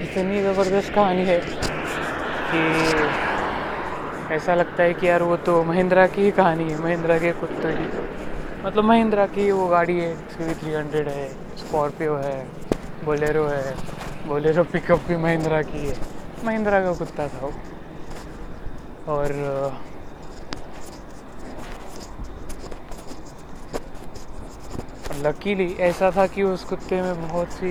इतनी 0.03 0.41
ज़बरदस्त 0.44 0.94
कहानी 0.96 1.25
है 1.25 1.39
कि 2.51 2.62
ऐसा 4.36 4.55
लगता 4.55 4.84
है 4.84 4.94
कि 4.94 5.08
यार 5.08 5.22
वो 5.24 5.36
तो 5.48 5.63
महिंद्रा 5.63 6.05
की 6.08 6.22
ही 6.22 6.32
कहानी 6.32 6.70
है, 6.72 6.77
महिंद्रा 6.84 7.17
के 7.20 7.32
कुत्ते 7.41 7.72
की 7.72 7.88
मतलब 8.65 8.84
महिंद्रा 8.84 9.25
की 9.36 9.51
वो 9.51 9.67
गाड़ी 9.67 10.00
है 10.00 10.15
थ्री 10.32 10.53
थ्री 10.62 10.74
हंड्रेड 10.74 11.08
है 11.08 11.27
स्कॉर्पियो 11.60 12.15
है 12.15 12.38
बोलेरो 13.05 13.46
है 13.48 13.75
बोलेरो 14.27 14.63
पिकअप 14.74 15.08
भी 15.08 15.17
महिंद्रा 15.17 15.62
की 15.62 15.88
है। 15.88 15.96
महिंद्रा 16.46 16.79
का 16.84 16.94
कुत्ता 16.94 17.27
था 17.27 17.46
वो। 17.46 17.51
और 19.07 19.31
लकीली 25.25 25.67
ऐसा 25.88 26.09
था 26.12 26.25
कि 26.27 26.43
उस 26.43 26.63
कुत्ते 26.63 27.01
में 27.01 27.21
बहुत 27.21 27.51
सी 27.51 27.69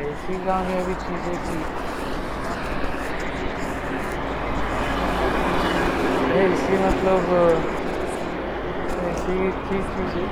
ऐसी 0.00 0.34
कामयाबी 0.46 0.94
चीज़ें 1.02 1.36
थी। 1.46 1.58
ऐसी 6.38 6.78
मतलब 6.78 7.20
ऐसी 9.04 9.36
थी 9.64 9.82
चीज़ें। 9.90 10.26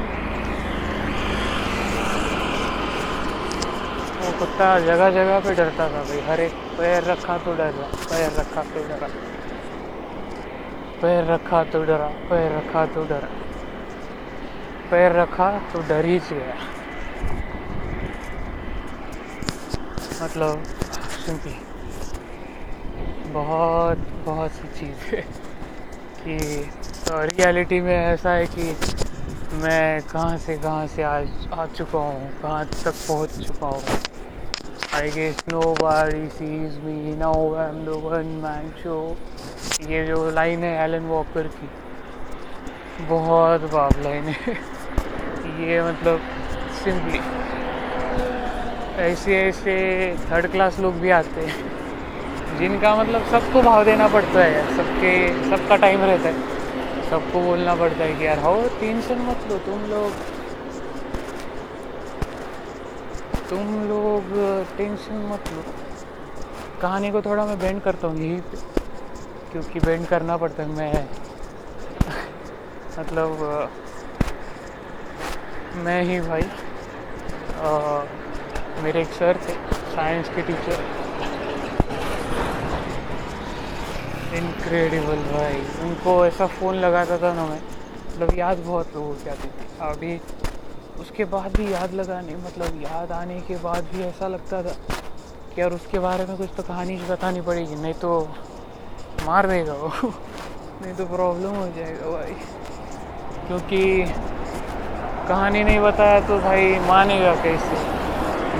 वो 4.20 4.38
कुत्ता 4.38 4.78
जगह 4.80 5.10
जगह 5.10 5.38
पे 5.40 5.54
डरता 5.54 5.88
था 5.88 6.02
भाई, 6.02 6.20
हर 6.28 6.40
एक 6.40 6.52
पैर 6.78 7.04
रखा 7.04 7.38
तो 7.38 7.54
डर, 7.54 7.72
पैर 8.10 8.40
रखा 8.40 8.62
तो 8.74 8.88
डरा। 8.88 9.08
पैर 11.02 11.24
रखा 11.26 11.62
तो 11.64 11.82
डरा, 11.84 12.06
पैर 12.30 12.52
रखा 12.52 12.84
तो 12.94 13.04
डरा। 13.04 13.28
पैर 14.90 15.12
रखा 15.12 15.50
तो 15.72 15.80
डर 15.88 16.04
ही। 16.04 16.18
गया 16.18 16.54
मतलब 20.22 20.62
सिंपली 21.24 21.54
बहुत 23.32 23.98
बहुत 24.26 24.50
सी 24.52 24.68
चीज़ 24.78 25.14
है 25.14 25.22
कि 26.20 26.36
तो 27.08 27.22
रियलिटी 27.26 27.80
में 27.80 27.94
ऐसा 27.96 28.32
है 28.32 28.46
कि 28.54 28.70
मैं 29.62 30.00
कहाँ 30.02 30.36
से 30.38 30.56
कहाँ 30.58 30.86
से 30.86 31.02
आज 31.02 31.48
आ 31.52 31.66
चुका 31.66 31.98
हूँ, 31.98 32.30
कहाँ 32.42 32.64
तक 32.66 32.94
पहुँच 33.08 33.38
चुका 33.46 33.66
हूँ। 33.66 33.98
I 34.94 35.10
guess 35.10 35.44
nobody 35.80 36.26
sees 36.28 36.78
me 36.84 37.16
no 37.16 37.32
I 37.54 37.68
am 37.68 37.84
the 37.84 38.00
one 38.04 38.26
man 38.44 38.70
show 38.82 38.96
ये 39.82 40.04
जो 40.06 40.30
लाइन 40.30 40.62
है 40.64 40.72
एलन 40.84 41.06
वॉकर 41.06 41.46
की, 41.48 41.68
बहुत 43.08 43.60
बाप 43.72 43.98
लाइन 44.02 44.24
है। 44.24 44.52
ये 45.60 45.80
मतलब 45.82 46.20
सिंपली 46.84 47.20
ऐसे 49.02 49.36
ऐसे 49.38 49.74
थर्ड 50.30 50.50
क्लास 50.52 50.78
लोग 50.80 50.94
भी 51.00 51.10
आते 51.10 51.40
हैं, 51.40 52.58
जिनका 52.58 52.94
मतलब 52.96 53.26
सबको 53.30 53.62
भाव 53.62 53.84
देना 53.84 54.08
पड़ता 54.08 54.40
है 54.40 54.76
सबके, 54.76 55.12
सबका 55.50 55.76
टाइम 55.76 56.00
रहता 56.02 56.28
है। 56.28 57.10
सबको 57.10 57.40
बोलना 57.40 57.74
पड़ता 57.74 58.04
है 58.04 58.14
कि 58.14 58.26
यार 58.26 58.38
हो 58.38 58.54
टेंशन 58.80 59.18
मत 59.22 59.48
लो, 59.50 59.58
तुम 59.66 59.84
लोग 59.90 60.12
तुम 63.50 63.66
लोग 63.88 64.30
टेंशन 64.76 65.26
मत 65.32 65.52
लो। 65.52 65.64
कहानी 66.82 67.10
को 67.10 67.20
थोड़ा 67.22 67.44
मैं 67.46 67.58
बेंड 67.58 67.80
करता 67.82 68.06
हूँ 68.06 68.18
यही 68.18 68.40
पे। 68.42 68.71
क्योंकि 69.52 69.80
बेंड 69.80 70.06
करना 70.06 70.36
पड़ता 70.36 70.62
है 70.62 70.68
मैं 70.68 71.06
मतलब 72.98 73.70
मैं 75.84 76.02
ही 76.02 76.20
भाई 76.20 76.42
आ, 76.42 77.70
मेरे 78.82 79.00
एक 79.02 79.12
सर 79.12 79.36
थे 79.46 79.54
साइंस 79.94 80.28
के 80.34 80.42
टीचर 80.42 80.78
इनक्रेडिबल 84.36 85.22
भाई। 85.32 85.60
उनको 85.84 86.14
ऐसा 86.26 86.46
फ़ोन 86.58 86.76
लगाता 86.76 87.16
था 87.22 87.32
ना 87.34 87.44
मैं 87.46 87.60
मतलब 87.60 88.38
याद 88.38 88.58
बहुत 88.66 88.94
लोगों 88.94 89.14
की 89.14 89.30
आती 89.30 89.48
थी। 89.48 89.66
अभी 89.88 90.20
उसके 91.00 91.24
बाद 91.34 91.56
भी 91.56 91.72
याद 91.72 91.92
लगाने 91.94 92.36
मतलब 92.46 92.80
याद 92.82 93.12
आने 93.12 93.40
के 93.48 93.56
बाद 93.62 93.84
भी 93.92 94.02
ऐसा 94.04 94.28
लगता 94.28 94.62
था 94.62 94.74
कि 95.54 95.60
यार 95.60 95.72
उसके 95.72 95.98
बारे 95.98 96.26
में 96.26 96.36
कुछ 96.36 96.50
तो 96.56 96.62
कहानी 96.62 96.96
बतानी 97.10 97.40
पड़ेगी 97.40 97.74
नहीं 97.74 97.94
तो 98.02 98.10
मार 99.26 99.46
देगा 99.46 99.72
वो। 99.72 99.88
नहीं 100.82 100.94
तो 100.94 101.04
प्रॉब्लम 101.06 101.54
हो 101.54 101.66
जाएगा 101.66 102.10
भाई। 102.10 102.34
क्योंकि 103.46 104.04
कहानी 105.28 105.62
नहीं 105.62 105.80
बताया 105.80 106.20
तो 106.20 106.38
भाई 106.38 106.78
मानेगा 106.78 107.34
कैसे? 107.34 107.76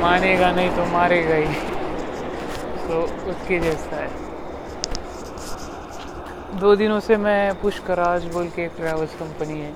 मानेगा 0.01 0.51
नहीं 0.51 0.71
तो 0.71 0.85
मारेगा 0.85 1.35
ही। 1.35 1.55
तो 2.89 3.03
उसके 3.31 3.59
जैसा 3.61 3.97
है। 3.97 4.11
दो 6.61 6.75
दिनों 6.75 7.01
से 7.01 7.17
मैं 7.17 7.53
पुष्कराज 7.55 8.25
बोल 8.25 8.47
के 8.47 8.63
एक 8.63 8.71
ट्रैवल्स 8.77 9.15
कंपनी 9.15 9.61
है, 9.61 9.73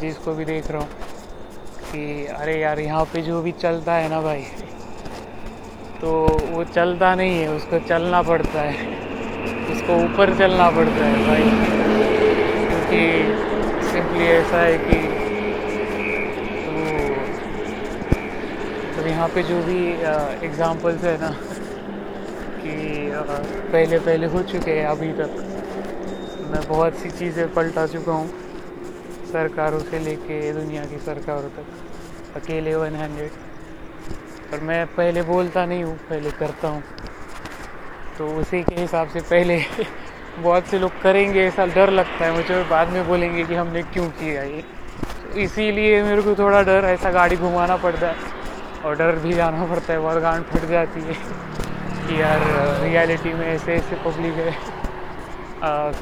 जिसको 0.00 0.32
भी 0.32 0.44
देख 0.44 0.70
रहा 0.70 0.80
हूँ। 0.80 0.88
कि 1.92 2.26
अरे 2.26 2.60
यार, 2.60 2.78
यहाँ 2.78 3.04
पे 3.04 3.22
जो 3.22 3.40
भी 3.42 3.52
चलता 3.52 3.94
है 3.94 4.08
ना 4.08 4.20
भाई 4.20 4.42
तो 6.00 6.10
वो 6.50 6.64
चलता 6.64 7.14
नहीं 7.14 7.40
है, 7.40 7.48
उसको 7.48 7.78
चलना 7.78 8.22
पड़ता 8.22 8.60
है। 8.60 8.93
उसको 9.72 9.94
ऊपर 10.04 10.34
चलना 10.38 10.68
पड़ता 10.70 11.04
है 11.04 11.16
भाई। 11.26 11.46
क्योंकि 12.68 13.02
सिंपली 13.90 14.26
ऐसा 14.26 14.60
है 14.60 14.76
कि 14.80 14.98
तो, 16.64 16.72
तो 18.94 19.08
यहाँ 19.08 19.28
पे 19.28 19.42
जो 19.42 19.62
भी 19.62 19.78
एग्ज़ाम्पल्स 20.46 21.04
है 21.04 21.16
ना 21.20 21.30
कि 22.60 22.74
पहले 23.72 23.98
पहले 24.00 24.26
हो 24.26 24.42
चुके 24.44 24.72
हैं 24.72 24.86
अभी 24.86 25.12
तक। 25.14 25.30
मैं 26.50 26.62
बहुत 26.68 26.92
सी 26.94 27.10
चीज़ें 27.10 27.46
पलटा 27.54 27.86
चुका 27.86 28.12
हूँ 28.12 28.28
सरकारों 29.32 29.78
से 29.80 29.98
लेके 29.98 30.36
दुनिया 30.52 30.84
की 30.84 30.98
सरकारों 31.00 31.48
तक। 31.50 32.36
अकेले 32.36 32.74
वन 32.74 32.94
हंड्रेड 32.96 33.30
पर 34.50 34.60
मैं 34.62 34.84
पहले 34.96 35.22
बोलता 35.24 35.64
नहीं 35.66 35.84
हूँ 35.84 35.96
पहले 36.10 36.30
करता 36.38 36.68
हूँ। 36.68 36.82
तो 38.18 38.26
उसी 38.40 38.62
के 38.62 38.74
हिसाब 38.74 39.08
से 39.08 39.20
पहले 39.22 39.58
बहुत 40.38 40.66
से 40.66 40.78
लोग 40.78 41.00
करेंगे, 41.02 41.46
ऐसा 41.46 41.64
डर 41.66 41.90
लगता 41.90 42.24
है 42.24 42.32
मुझे 42.32 42.62
बाद 42.70 42.88
में 42.88 43.06
बोलेंगे 43.08 43.44
कि 43.44 43.54
हमने 43.54 43.82
क्यों 43.84 44.08
किया 44.12 44.42
ये। 44.42 44.62
तो 45.24 45.38
इसीलिए 45.40 46.02
मेरे 46.02 46.22
को 46.22 46.34
थोड़ा 46.34 46.62
डर, 46.62 46.84
ऐसा 46.84 47.10
गाड़ी 47.10 47.36
घुमाना 47.36 47.76
पड़ता 47.76 48.06
है, 48.06 48.14
और 48.84 48.96
डर 48.96 49.16
भी 49.16 49.32
जाना 49.32 49.64
पड़ता 49.66 49.92
है, 49.92 49.98
बहुत 49.98 50.22
गांड 50.22 50.44
फट 50.44 50.68
जाती 50.70 51.00
है 51.00 51.14
कि 52.06 52.20
यार, 52.20 52.40
रियलिटी 52.82 53.32
में 53.32 53.46
ऐसे 53.46 53.74
ऐसे 53.74 53.96
पब्लिक 54.04 54.34
है। 54.36 54.52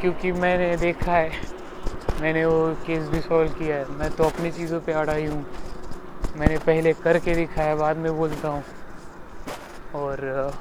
क्योंकि 0.01 0.33
मैंने 0.35 0.77
देखा 0.77 1.13
है, 1.13 1.31
मैंने 2.21 2.45
वो 2.45 2.67
केस 2.87 3.09
भी 3.09 3.21
सॉल्व 3.21 3.53
किया 3.53 3.77
है, 3.77 3.85
मैं 3.91 4.11
तो 4.11 4.25
अपनी 4.25 4.51
चीज़ों 4.51 4.81
पे 4.81 4.93
अड़ाई 4.95 5.27
हूँ। 5.27 5.45
मैंने 6.37 6.59
पहले 6.59 6.93
करके 7.05 7.35
दिखाया, 7.35 7.75
बाद 7.77 7.97
में 7.97 8.17
बोलता 8.17 8.49
हूँ। 8.49 8.63
और 9.95 10.53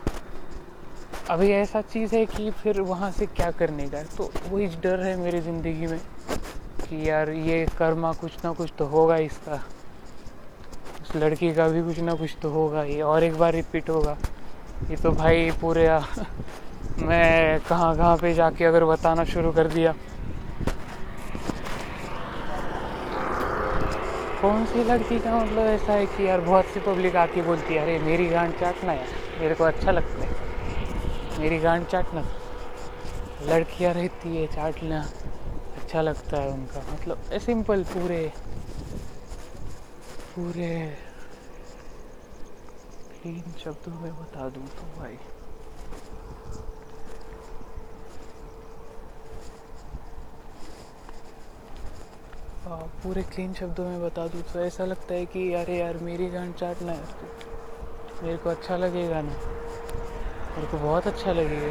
अभी 1.31 1.49
ऐसा 1.51 1.81
चीज़ 1.81 2.15
है 2.15 2.25
कि 2.25 2.49
फिर 2.51 2.79
वहाँ 2.81 3.09
से 3.11 3.25
क्या 3.25 3.49
करने 3.59 3.87
का 3.89 4.01
तो 4.17 4.29
वही 4.49 4.65
डर 4.83 4.99
है 4.99 5.15
मेरी 5.17 5.39
ज़िंदगी 5.41 5.87
में 5.87 5.99
कि 6.81 7.09
यार 7.09 7.29
ये 7.29 7.65
कर्मा 7.77 8.11
कुछ 8.21 8.43
ना 8.43 8.51
कुछ 8.53 8.71
तो 8.79 8.85
होगा 8.85 9.17
इसका। 9.17 9.59
उस 11.01 11.15
लड़की 11.15 11.53
का 11.53 11.67
भी 11.67 11.81
कुछ 11.83 11.99
ना 11.99 12.13
कुछ 12.15 12.35
तो 12.41 12.49
होगा, 12.49 12.83
ये 12.83 13.01
और 13.01 13.23
एक 13.23 13.37
बार 13.37 13.53
रिपीट 13.53 13.89
होगा। 13.89 14.17
ये 14.89 14.95
तो 14.95 15.11
भाई 15.11 15.49
पूरे 15.61 15.87
मैं 16.99 17.59
कहाँ 17.69 17.95
कहाँ 17.95 18.17
पे 18.17 18.33
जाके 18.33 18.65
अगर 18.65 18.85
बताना 18.85 19.23
शुरू 19.25 19.51
कर 19.51 19.67
दिया। 19.67 19.93
कौन 24.41 24.65
सी 24.65 24.83
लड़की 24.83 25.19
का 25.19 25.37
मतलब 25.37 25.65
ऐसा 25.69 25.93
है 25.93 26.05
कि 26.07 26.27
यार 26.27 26.41
बहुत 26.41 26.65
सी 26.65 26.79
पब्लिक 26.81 27.15
आके 27.15 27.41
बोलती 27.41 27.73
है, 27.73 27.79
अरे 27.79 27.99
मेरी 27.99 28.27
गांड 28.27 28.53
चाटना 28.59 28.93
यार 28.93 29.39
मेरे 29.41 29.55
को 29.55 29.63
अच्छा 29.63 29.91
लगता 29.91 30.23
है। 30.23 30.30
मेरी 31.41 31.57
गांड 31.59 31.85
चाटना 31.87 32.21
लड़कियाँ 33.43 33.93
रहती 33.93 34.35
है, 34.35 34.45
चाटना 34.47 34.99
अच्छा 35.77 36.01
लगता 36.01 36.37
है 36.37 36.49
उनका। 36.49 36.81
मतलब 36.91 37.39
सिंपल 37.41 37.83
पूरे 37.83 38.19
पूरे 40.35 40.69
क्लीन 43.13 43.53
शब्दों 43.63 43.93
में 44.01 44.13
बता 44.15 44.49
दूँ 44.49 44.67
तो 44.67 44.83
भाई। 44.99 45.17
पूरे 53.03 53.21
क्लीन 53.25 53.53
शब्दों 53.53 53.85
में 53.85 54.01
बता 54.01 54.27
दूँ 54.27 54.41
तो 54.53 54.59
ऐसा 54.61 54.85
लगता 54.85 55.13
है 55.13 55.25
कि 55.25 55.51
अरे 55.55 55.77
यार 55.77 55.97
मेरी 56.03 56.29
गांड 56.29 56.53
चाटना 56.55 56.91
है, 56.91 57.03
मेरे 58.23 58.37
को 58.37 58.49
अच्छा 58.49 58.77
लगेगा 58.77 59.21
ना। 59.21 59.60
मेरे 60.61 60.71
को 60.71 60.77
बहुत 60.77 61.05
अच्छा 61.07 61.31
लगेगा 61.33 61.69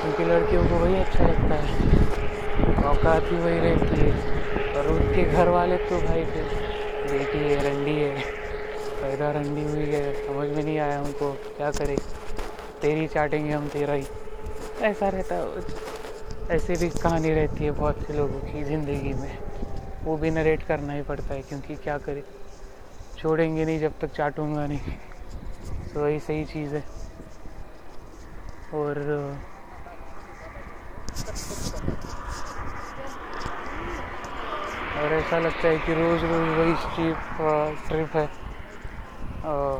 क्योंकि 0.00 0.24
लड़कियों 0.24 0.64
को 0.64 0.78
वही 0.78 0.94
अच्छा 0.94 1.26
लगता 1.26 1.54
है। 1.54 2.80
औकात 2.86 3.22
भी 3.22 3.36
वही 3.36 3.58
रहती 3.58 4.00
है। 4.00 4.74
और 4.74 4.88
उनके 4.88 5.22
घर 5.24 5.48
वाले 5.48 5.76
तो 5.84 6.00
भाई 6.00 6.24
फिर 6.24 6.44
बेटी 7.12 7.38
है, 7.38 7.56
रंडी 7.62 7.94
है। 7.94 8.24
पैदा 9.00 9.30
रंडी 9.30 9.62
हुई 9.62 9.84
है, 9.84 10.12
समझ 10.26 10.48
में 10.48 10.62
नहीं 10.62 10.78
आया 10.78 10.98
हमको 10.98 11.30
क्या 11.56 11.70
करे। 11.70 11.96
तेरी 12.82 13.06
चाटेंगे 13.06 13.52
हम 13.52 13.68
तेरा 13.68 13.94
ही। 13.94 14.04
ऐसा 14.82 15.08
रहता 15.08 15.34
है 15.34 16.56
ऐसी 16.56 16.76
भी 16.76 16.88
कहानी 16.98 17.30
रहती 17.30 17.64
है 17.64 17.70
बहुत 17.70 18.02
से 18.06 18.12
लोगों 18.12 18.40
की 18.42 18.64
ज़िंदगी 18.64 19.14
में। 19.14 19.38
वो 20.04 20.16
भी 20.16 20.30
नरेट 20.30 20.62
करना 20.62 20.92
ही 20.92 21.02
पड़ता 21.02 21.34
है, 21.34 21.40
क्योंकि 21.42 21.74
क्या 21.76 21.96
करे। 21.98 22.22
छोड़ेंगे 23.18 23.64
नहीं 23.64 23.78
जब 23.80 23.98
तक 24.00 24.14
चाटूँगा 24.14 24.66
नहीं। 24.66 24.94
तो 25.94 26.00
वही 26.00 26.18
सही 26.20 26.44
चीज़ 26.44 26.74
है। 26.74 26.82
और 28.74 28.98
और 35.02 35.12
ऐसा 35.12 35.38
लगता 35.38 35.68
है 35.68 35.76
कि 35.86 35.94
रोज़ 35.94 36.24
रोज़ 36.24 36.48
वही 36.58 36.72
ट्रिप 36.94 37.16
ट्रिप 37.88 38.16
है। 38.16 38.24
आ, 39.44 39.76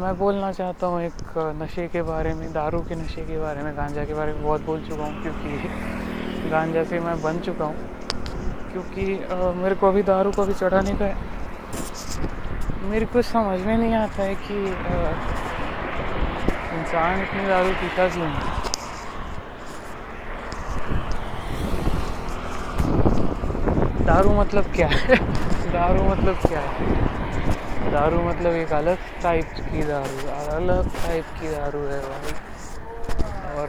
मैं 0.00 0.16
बोलना 0.18 0.50
चाहता 0.52 0.86
हूँ 0.86 1.00
एक 1.02 1.38
नशे 1.62 1.86
के 1.88 2.02
बारे 2.02 2.34
में 2.34 2.52
दारू 2.52 2.80
के 2.88 2.94
नशे 2.94 3.24
के 3.24 3.38
बारे 3.38 3.62
में 3.62 3.76
गांजा 3.76 4.04
के 4.04 4.14
बारे 4.14 4.32
में 4.32 4.42
बहुत 4.42 4.64
बोल 4.66 4.80
चुका 4.88 5.04
हूँ 5.04 5.22
क्योंकि 5.22 6.50
गांजा 6.50 6.84
से 6.84 7.00
मैं 7.00 7.20
बन 7.22 7.38
चुका 7.46 7.64
हूँ। 7.64 7.76
क्योंकि 8.72 9.22
आ, 9.24 9.52
मेरे 9.62 9.74
को 9.74 9.88
अभी 9.88 10.02
दारू 10.02 10.30
को 10.32 10.44
भी 10.44 10.54
चढ़ाने 10.54 10.94
का 10.94 11.04
है। 11.04 11.37
मेरे 12.88 13.04
को 13.04 13.22
समझ 13.22 13.60
में 13.60 13.78
नहीं 13.78 13.94
आता 13.96 14.22
है 14.22 14.34
कि 14.34 14.54
इंसान 16.78 17.20
इतनी 17.20 17.48
दारू 17.48 17.72
पीता 17.72 18.08
क्यों 18.08 18.32
दारू 24.06 24.30
मतलब 24.30 24.62
क्या 24.74 24.88
है? 24.92 25.14
दारू 25.72 26.02
मतलब 26.02 26.34
क्या 26.48 26.60
है? 26.60 26.94
दारू 27.92 28.22
मतलब 28.22 28.52
एक 28.52 28.72
अलग 28.72 28.94
टाइप 29.22 29.44
की 29.44 29.82
दारू, 29.82 30.28
अलग 30.56 30.88
टाइप 30.88 31.24
की 31.40 31.48
दारू 31.48 31.78
है 31.78 32.00
भाई। 32.00 32.32
और 33.56 33.68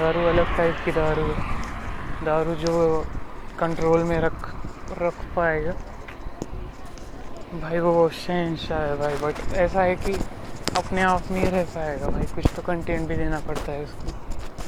दारू 0.00 0.20
अलग 0.26 0.56
टाइप 0.56 0.76
की 0.84 0.90
दारू 0.90 1.22
है। 1.22 2.24
दारू 2.24 2.54
जो 2.54 3.04
कंट्रोल 3.58 4.02
में 4.02 4.18
रख 4.20 4.32
रख 4.98 5.12
पाएगा। 5.36 5.72
भाई 7.62 7.78
वो 7.78 8.08
शहनशाह 8.08 8.78
है 8.78 8.96
भाई 8.96 9.14
बट 9.14 9.54
ऐसा 9.54 9.82
है 9.82 9.94
कि 9.94 10.12
अपने 10.76 11.02
आप 11.02 11.30
में 11.30 11.40
ही 11.40 11.50
रह 11.50 11.64
पाएगा 11.64 12.08
भाई। 12.08 12.22
कुछ 12.34 12.46
तो 12.56 12.62
कंटेंट 12.62 13.08
भी 13.08 13.16
देना 13.16 13.38
पड़ता 13.38 13.72
है 13.72 13.82
उसको। 13.84 14.12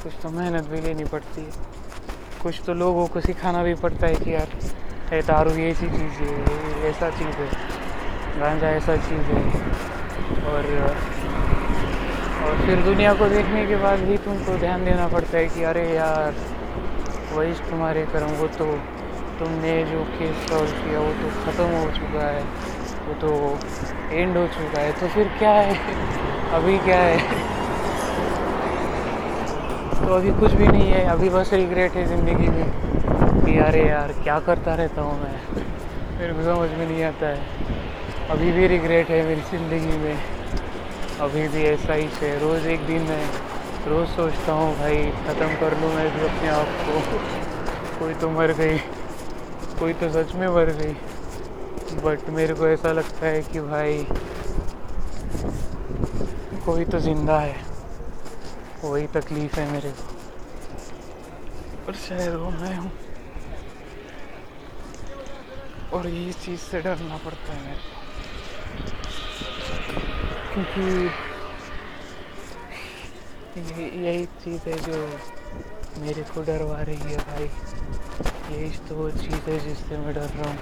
कुछ 0.03 0.13
तो 0.23 0.29
मेहनत 0.31 0.69
भी 0.69 0.81
लेनी 0.81 1.05
पड़ती 1.05 1.41
है। 1.41 1.51
कुछ 2.43 2.61
तो 2.67 2.75
लोगों 2.75 3.07
को 3.07 3.21
सिखाना 3.21 3.63
भी 3.63 3.75
पड़ता 3.75 4.07
है 4.07 4.15
कि 4.15 4.35
यार 4.35 4.49
ये 5.15 5.23
दारू 5.23 5.51
ये 5.51 5.71
ऐसी 5.71 5.87
चीज़ 5.87 6.23
है, 6.23 6.91
ऐसा 6.91 7.11
चीज़ 7.11 7.37
है, 7.41 7.49
गांजा 8.41 8.71
ऐसा 8.71 8.97
चीज़ 8.97 9.31
है। 9.33 9.43
और 10.45 10.65
और 12.53 12.59
फिर 12.59 12.81
दुनिया 12.85 13.13
को 13.15 13.27
देखने 13.29 13.67
के 13.67 13.77
बाद 13.77 13.99
भी 13.99 14.17
तुमको 14.17 14.57
ध्यान 14.59 14.85
देना 14.85 15.07
पड़ता 15.09 15.37
है 15.39 15.47
कि 15.49 15.63
अरे 15.63 15.85
यार 15.95 16.35
वही 17.33 17.53
तुम्हारे 17.71 18.03
कर्म, 18.03 18.33
वो 18.33 18.47
तो 18.47 18.65
तुमने 19.39 19.73
जो 19.85 20.03
केस 20.19 20.43
सॉल्व 20.49 20.71
किया, 20.71 21.01
वो 21.01 21.13
तो 21.13 21.29
ख़त्म 21.45 21.65
हो 21.65 21.87
चुका 21.91 22.27
है, 22.27 22.43
वो 23.07 23.15
तो 23.15 23.31
एंड 24.13 24.37
हो 24.37 24.47
चुका 24.47 24.81
है 24.81 24.93
तो 24.93 25.09
फिर 25.09 25.29
क्या 25.39 25.51
है? 25.51 25.79
अभी 26.55 26.77
क्या 26.79 26.99
है? 26.99 27.17
तो 30.07 30.13
अभी 30.15 30.31
कुछ 30.31 30.53
भी 30.53 30.67
नहीं 30.67 30.91
है, 30.91 31.05
अभी 31.05 31.29
बस 31.29 31.53
रिग्रेट 31.53 31.93
है 31.93 32.05
ज़िंदगी 32.07 32.49
में, 32.49 32.71
कि 33.45 33.59
अरे 33.59 33.89
यार, 33.89 34.13
क्या 34.23 34.39
करता 34.39 34.75
रहता 34.75 35.03
हूँ 35.03 35.19
मैं? 35.21 35.65
मेरे 36.21 36.33
को 36.33 36.43
समझ 36.43 36.71
में 36.79 36.87
नहीं 36.87 37.03
आता 37.05 37.27
है। 37.27 37.41
अभी 38.31 38.53
भी 38.53 38.67
रिग्रेट 38.67 39.09
है 39.09 39.27
मेरी 39.27 39.41
ज़िंदगी 39.41 39.99
में। 39.99 40.42
अभी 41.21 41.49
भी 41.49 41.63
ऐसा 41.63 41.95
ही 41.95 42.09
है। 42.23 42.39
रोज़ 42.39 42.67
एक 42.67 42.87
दिन 42.87 43.03
मैं 43.03 43.27
रोज़ 43.87 44.09
सोचता 44.09 44.53
हूँ, 44.53 44.77
भाई, 44.77 45.11
ख़त्म 45.11 45.55
कर 45.61 45.79
लूँ 45.81 45.95
मैं 45.95 46.15
भी 46.15 46.21
अपने 46.21 46.49
आप 46.49 46.67
को। 46.67 47.01
कोई 47.99 48.15
तो 48.15 48.31
मर 48.31 48.53
गई, 48.53 48.79
कोई 49.79 49.93
तो 49.93 50.09
सच 50.09 50.35
में 50.35 50.49
मर 50.49 50.65
गई। 50.65 50.93
बट 52.03 52.31
मेरे 52.31 52.55
को 52.55 52.69
ऐसा 52.69 52.93
लगता 52.93 53.27
है 53.27 53.43
कि 53.43 53.61
भाई, 53.61 54.07
कोई 56.67 56.85
तो 56.85 56.99
ज़िंदा 56.99 57.39
है। 57.39 57.57
वही 58.85 59.07
तकलीफ़ 59.07 59.61
है 59.61 59.71
मेरे 59.71 59.91
को। 59.91 60.15
और 61.87 61.95
शायद 61.95 62.35
वो 62.35 62.51
मैं 62.51 62.77
हूँ। 62.77 62.91
और 65.93 66.07
ये 66.07 66.33
चीज़ 66.33 66.61
से 66.61 66.81
डरना 66.81 67.17
पड़ता 67.17 67.53
है 67.53 67.61
मेरे 67.63 67.77
को। 67.77 68.02
क्योंकि 70.55 70.83
यही 74.05 74.25
चीज़ 74.45 74.69
है 74.69 74.77
जो 74.79 74.97
मेरे 76.03 76.23
को 76.35 76.43
डरवा 76.43 76.81
रही 76.81 77.13
है 77.13 77.17
भाई। 77.29 77.49
यही 78.51 78.71
तो 78.89 79.09
चीज़ 79.11 79.51
है 79.51 79.59
जिससे 79.59 79.97
मैं 79.99 80.15
डर 80.15 80.29
रहा 80.37 80.51
हूँ। 80.51 80.59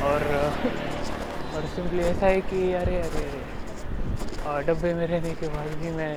और 0.00 0.22
और 1.56 1.66
सिंपली 1.74 2.02
ऐसा 2.02 2.26
है 2.26 2.40
कि 2.40 2.72
अरे 2.72 2.96
अरे 2.98 3.24
अरे 3.24 4.62
डब्बे 4.66 4.92
में 4.94 5.06
रहने 5.06 5.34
के 5.40 5.48
बाद 5.48 5.74
भी 5.82 5.90
मैं 5.96 6.12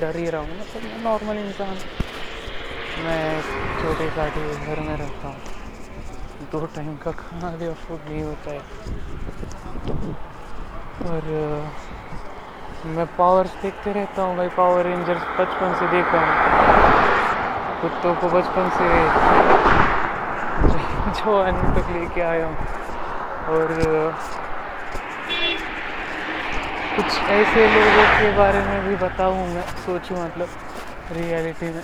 डर 0.00 0.16
ही 0.16 0.28
रहा 0.30 0.40
हूँ। 0.40 0.58
मतलब 0.60 0.82
मैं 0.82 0.98
नॉर्मल 1.04 1.38
इंसान। 1.38 1.76
मैं 3.04 3.40
छोटे 3.82 4.08
काटे 4.16 4.48
घर 4.66 4.80
में 4.80 4.96
रहता 4.96 5.28
हूँ। 5.28 6.48
दो 6.52 6.64
टाइम 6.74 6.96
का 6.96 7.10
खाना 7.12 7.50
भी 7.56 7.66
अफोर्ड 7.66 8.10
नहीं 8.10 8.22
होता 8.22 8.50
है। 8.50 8.62
और 11.10 11.22
मैं 12.86 13.06
पावर्स 13.06 13.50
देखते 13.62 13.92
रहता 13.92 14.22
हूँ 14.22 14.36
भाई 14.36 14.48
पावर 14.48 14.86
रेंजर्स 14.86 15.22
बचपन 15.40 15.74
से 15.74 15.86
देखा 15.86 16.20
हूँ। 16.20 17.80
कुत्तों 17.80 18.14
को 18.14 18.28
बचपन 18.28 18.68
से 18.68 18.86
जो 21.20 21.36
आने 21.42 21.80
तक 21.80 21.90
लेके 21.90 22.20
आया 22.20 22.46
हूँ। 22.46 22.56
और, 23.48 23.66
कुछ 26.96 27.18
ऐसे 27.28 27.66
लोगों 27.66 28.04
के 28.18 28.36
बारे 28.36 28.62
में 28.62 28.88
भी 28.88 28.96
बताऊँ 28.96 29.46
मैं, 29.48 29.62
सोचूं 29.62 30.24
मतलब 30.24 30.48
रियलिटी 31.12 31.66
में। 31.66 31.82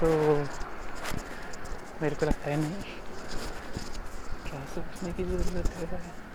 तो 0.00 0.06
मेरे 2.02 2.14
को 2.14 2.26
लगता 2.26 2.50
है 2.50 2.56
नहीं। 2.56 2.82
क्या 4.50 4.60
सोचने 4.74 5.12
की 5.12 5.24
ज़रूरत 5.24 5.70
है 5.76 5.86
भाई? 5.86 6.25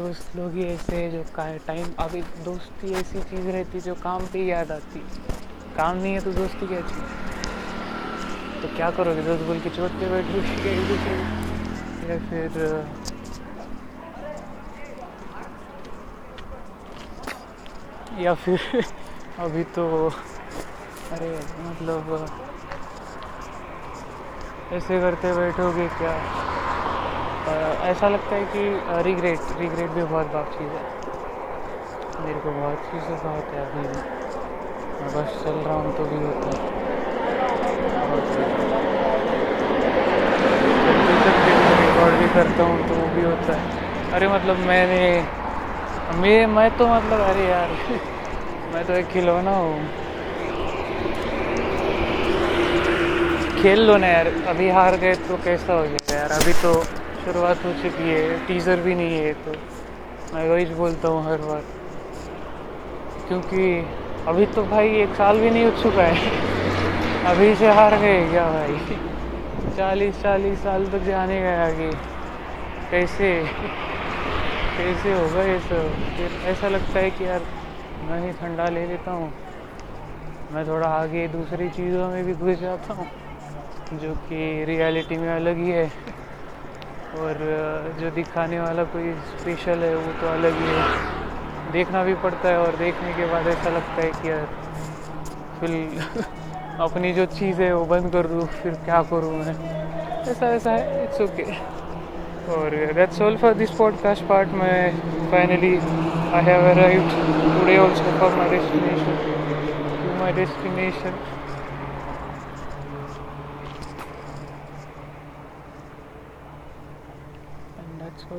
दोस्त 0.00 0.36
लोग 0.36 0.52
ही 0.52 0.64
ऐसे 0.64 1.10
जो 1.10 1.22
का 1.34 1.44
टाइम 1.66 1.92
अभी 1.98 2.20
दोस्ती 2.44 2.92
ऐसी 2.94 3.22
चीज़ 3.22 3.48
रहती 3.48 3.80
जो 3.80 3.94
काम 3.94 4.26
पे 4.32 4.44
याद 4.46 4.70
आती 4.72 5.00
काम 5.76 5.96
नहीं 5.96 6.12
है 6.14 6.20
तो 6.20 6.32
दोस्ती 6.32 6.66
क्या 6.66 6.80
चीज़? 6.80 7.28
तो 8.62 8.68
क्या 8.76 8.90
करोगे? 8.90 9.22
दोस्त 9.22 9.44
बोल 9.46 9.60
के 9.60 9.70
चोट 9.70 10.00
पे 10.00 10.08
बैठोगे 10.10 10.74
या 12.08 12.18
फिर 12.28 12.58
या 18.20 18.34
फिर, 18.34 18.58
अभी 19.38 19.62
तो 19.74 19.84
अरे 21.12 21.30
मतलब 21.60 22.26
ऐसे 24.72 25.00
करते 25.00 25.32
बैठोगे 25.34 25.86
क्या? 25.98 26.59
ऐसा 27.90 28.08
लगता 28.08 28.36
है 28.36 28.44
कि 28.44 28.62
रिग्रेट 29.02 29.38
रिग्रेट 29.58 29.90
भी 29.90 30.02
बहुत 30.02 30.26
बात 30.26 30.52
चीज़ 30.58 30.70
है। 30.70 30.82
मेरे 32.26 32.38
को 32.40 32.50
बहुत 32.50 32.76
चीज़ें 32.90 33.16
का 33.16 33.30
होता 33.30 33.56
है। 33.56 33.66
अभी 33.66 33.86
मैं 35.00 35.08
बस 35.14 35.42
चल 35.44 35.50
रहा 35.50 35.74
हूँ 35.74 35.96
तो 35.96 36.04
भी 36.04 36.24
होता 36.24 36.48
है। 36.48 36.78
रिकॉर्ड 41.80 42.14
भी 42.14 42.28
करता 42.28 42.62
हूँ 42.62 42.88
तो 42.88 42.94
वो 42.94 43.08
भी 43.14 43.22
होता 43.22 43.52
है। 43.52 44.12
अरे 44.12 44.28
मतलब 44.28 44.56
मैंने, 44.56 45.00
मैं 46.20 46.46
मैं 46.46 46.68
तो 46.78 46.86
मतलब 46.86 47.20
अरे 47.20 47.48
यार, 47.48 47.68
मैं 48.74 48.84
तो 48.86 48.92
एक 48.92 49.08
खिलौना 49.08 49.50
हूँ। 49.50 49.88
खेल 53.62 53.80
लो 53.80 53.96
ना 53.96 54.06
यार, 54.06 54.26
अभी 54.46 54.68
हार 54.70 54.96
गए 54.96 55.14
तो 55.28 55.36
कैसा 55.44 55.72
हो 55.72 55.86
जाएगा 55.86 56.14
यार? 56.14 56.30
अभी 56.30 56.52
तो 56.52 56.99
शुरुआत 57.24 57.64
हो 57.64 57.72
चुकी 57.82 58.08
है। 58.08 58.38
टीज़र 58.46 58.80
भी 58.80 58.94
नहीं 58.94 59.16
है 59.16 59.32
तो 59.44 59.52
मैं 60.34 60.48
वही 60.48 60.64
बोलता 60.74 61.08
हूँ 61.08 61.24
हर 61.24 61.38
बार। 61.42 61.62
क्योंकि 63.28 63.64
अभी 64.28 64.46
तो 64.54 64.62
भाई 64.64 64.88
एक 65.02 65.14
साल 65.14 65.40
भी 65.40 65.50
नहीं 65.50 65.64
हो 65.64 65.70
चुका 65.82 66.04
है। 66.04 66.38
अभी 67.24 67.54
से 67.54 67.68
हार 67.70 67.98
गए 68.00 68.28
क्या 68.30 68.44
भाई? 68.50 68.96
चालीस 69.76 70.22
चालीस 70.22 70.62
साल 70.62 70.86
तक 70.92 71.04
जाने 71.06 71.40
गए 71.40 71.56
आगे। 71.64 71.90
कैसे? 72.90 73.32
कैसे 74.78 75.12
होगा 75.14 75.42
ये 75.42 75.58
सब? 75.60 75.92
फिर 76.16 76.50
ऐसा 76.50 76.68
लगता 76.68 76.98
है 76.98 77.10
कि 77.10 77.24
यार 77.24 77.40
मैं 78.02 78.20
ही 78.20 78.32
ठंडा 78.40 78.68
ले 78.70 78.86
लेता 78.86 79.10
हूँ। 79.10 79.30
मैं 80.52 80.66
थोड़ा 80.66 80.88
आगे 80.88 81.26
दूसरी 81.28 81.68
चीज़ों 81.68 82.08
में 82.08 82.24
भी 82.24 82.32
घुस 82.34 82.58
जाता 82.60 82.94
हूँ, 82.94 83.06
जो 83.92 84.14
कि 84.28 84.64
रियलिटी 84.66 85.16
में 85.16 85.28
अलग 85.36 85.56
ही 85.56 85.70
है। 85.70 86.18
और 87.18 87.32
जो 88.00 88.10
दिखाने 88.10 88.60
वाला 88.60 88.84
कोई 88.84 89.12
स्पेशल 89.12 89.82
है, 89.82 89.94
वो 89.96 90.12
तो 90.20 90.26
अलग 90.26 90.52
ही 90.52 90.66
है। 90.66 91.72
देखना 91.72 92.02
भी 92.04 92.14
पड़ता 92.14 92.48
है 92.48 92.58
और 92.58 92.76
देखने 92.76 93.12
के 93.12 93.24
बाद 93.26 93.46
ऐसा 93.46 93.70
लगता 93.70 94.02
है 94.02 94.10
कि 94.10 94.28
यार, 94.30 94.46
फिर 95.60 95.70
अपनी 96.80 97.12
जो 97.12 97.24
चीज़ 97.24 97.62
है, 97.62 97.72
वो 97.74 97.84
बंद 97.84 98.12
कर 98.12 98.26
दूँ, 98.26 98.46
फिर 98.46 98.74
क्या 98.74 99.02
करूँ 99.02 99.32
मैं? 99.32 99.54
ऐसा 100.30 100.46
ऐसा 100.46 100.70
है 100.70 101.04
इट्स 101.04 101.20
ओके 101.20 101.42
और 102.52 102.92
that's 102.92 103.20
all 103.22 103.36
for 103.36 103.52
this 103.54 103.70
podcast 103.70 104.24
part 104.24 104.48
में 104.48 104.96
finally 105.30 105.76
I 106.34 106.44
have 106.44 106.70
arrived 106.70 107.10
today 107.60 107.76
also 107.76 108.18
for 108.18 108.30
my 108.30 108.48
destination 108.48 109.16
to 110.02 110.20
my 110.20 110.32
destination 110.32 111.39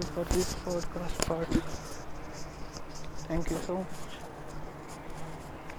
for 0.10 0.24
this 0.26 0.56
podcast 0.66 1.28
part. 1.28 1.48
Thank 3.28 3.50
you 3.50 3.58
so 3.58 3.78
much 3.78 4.11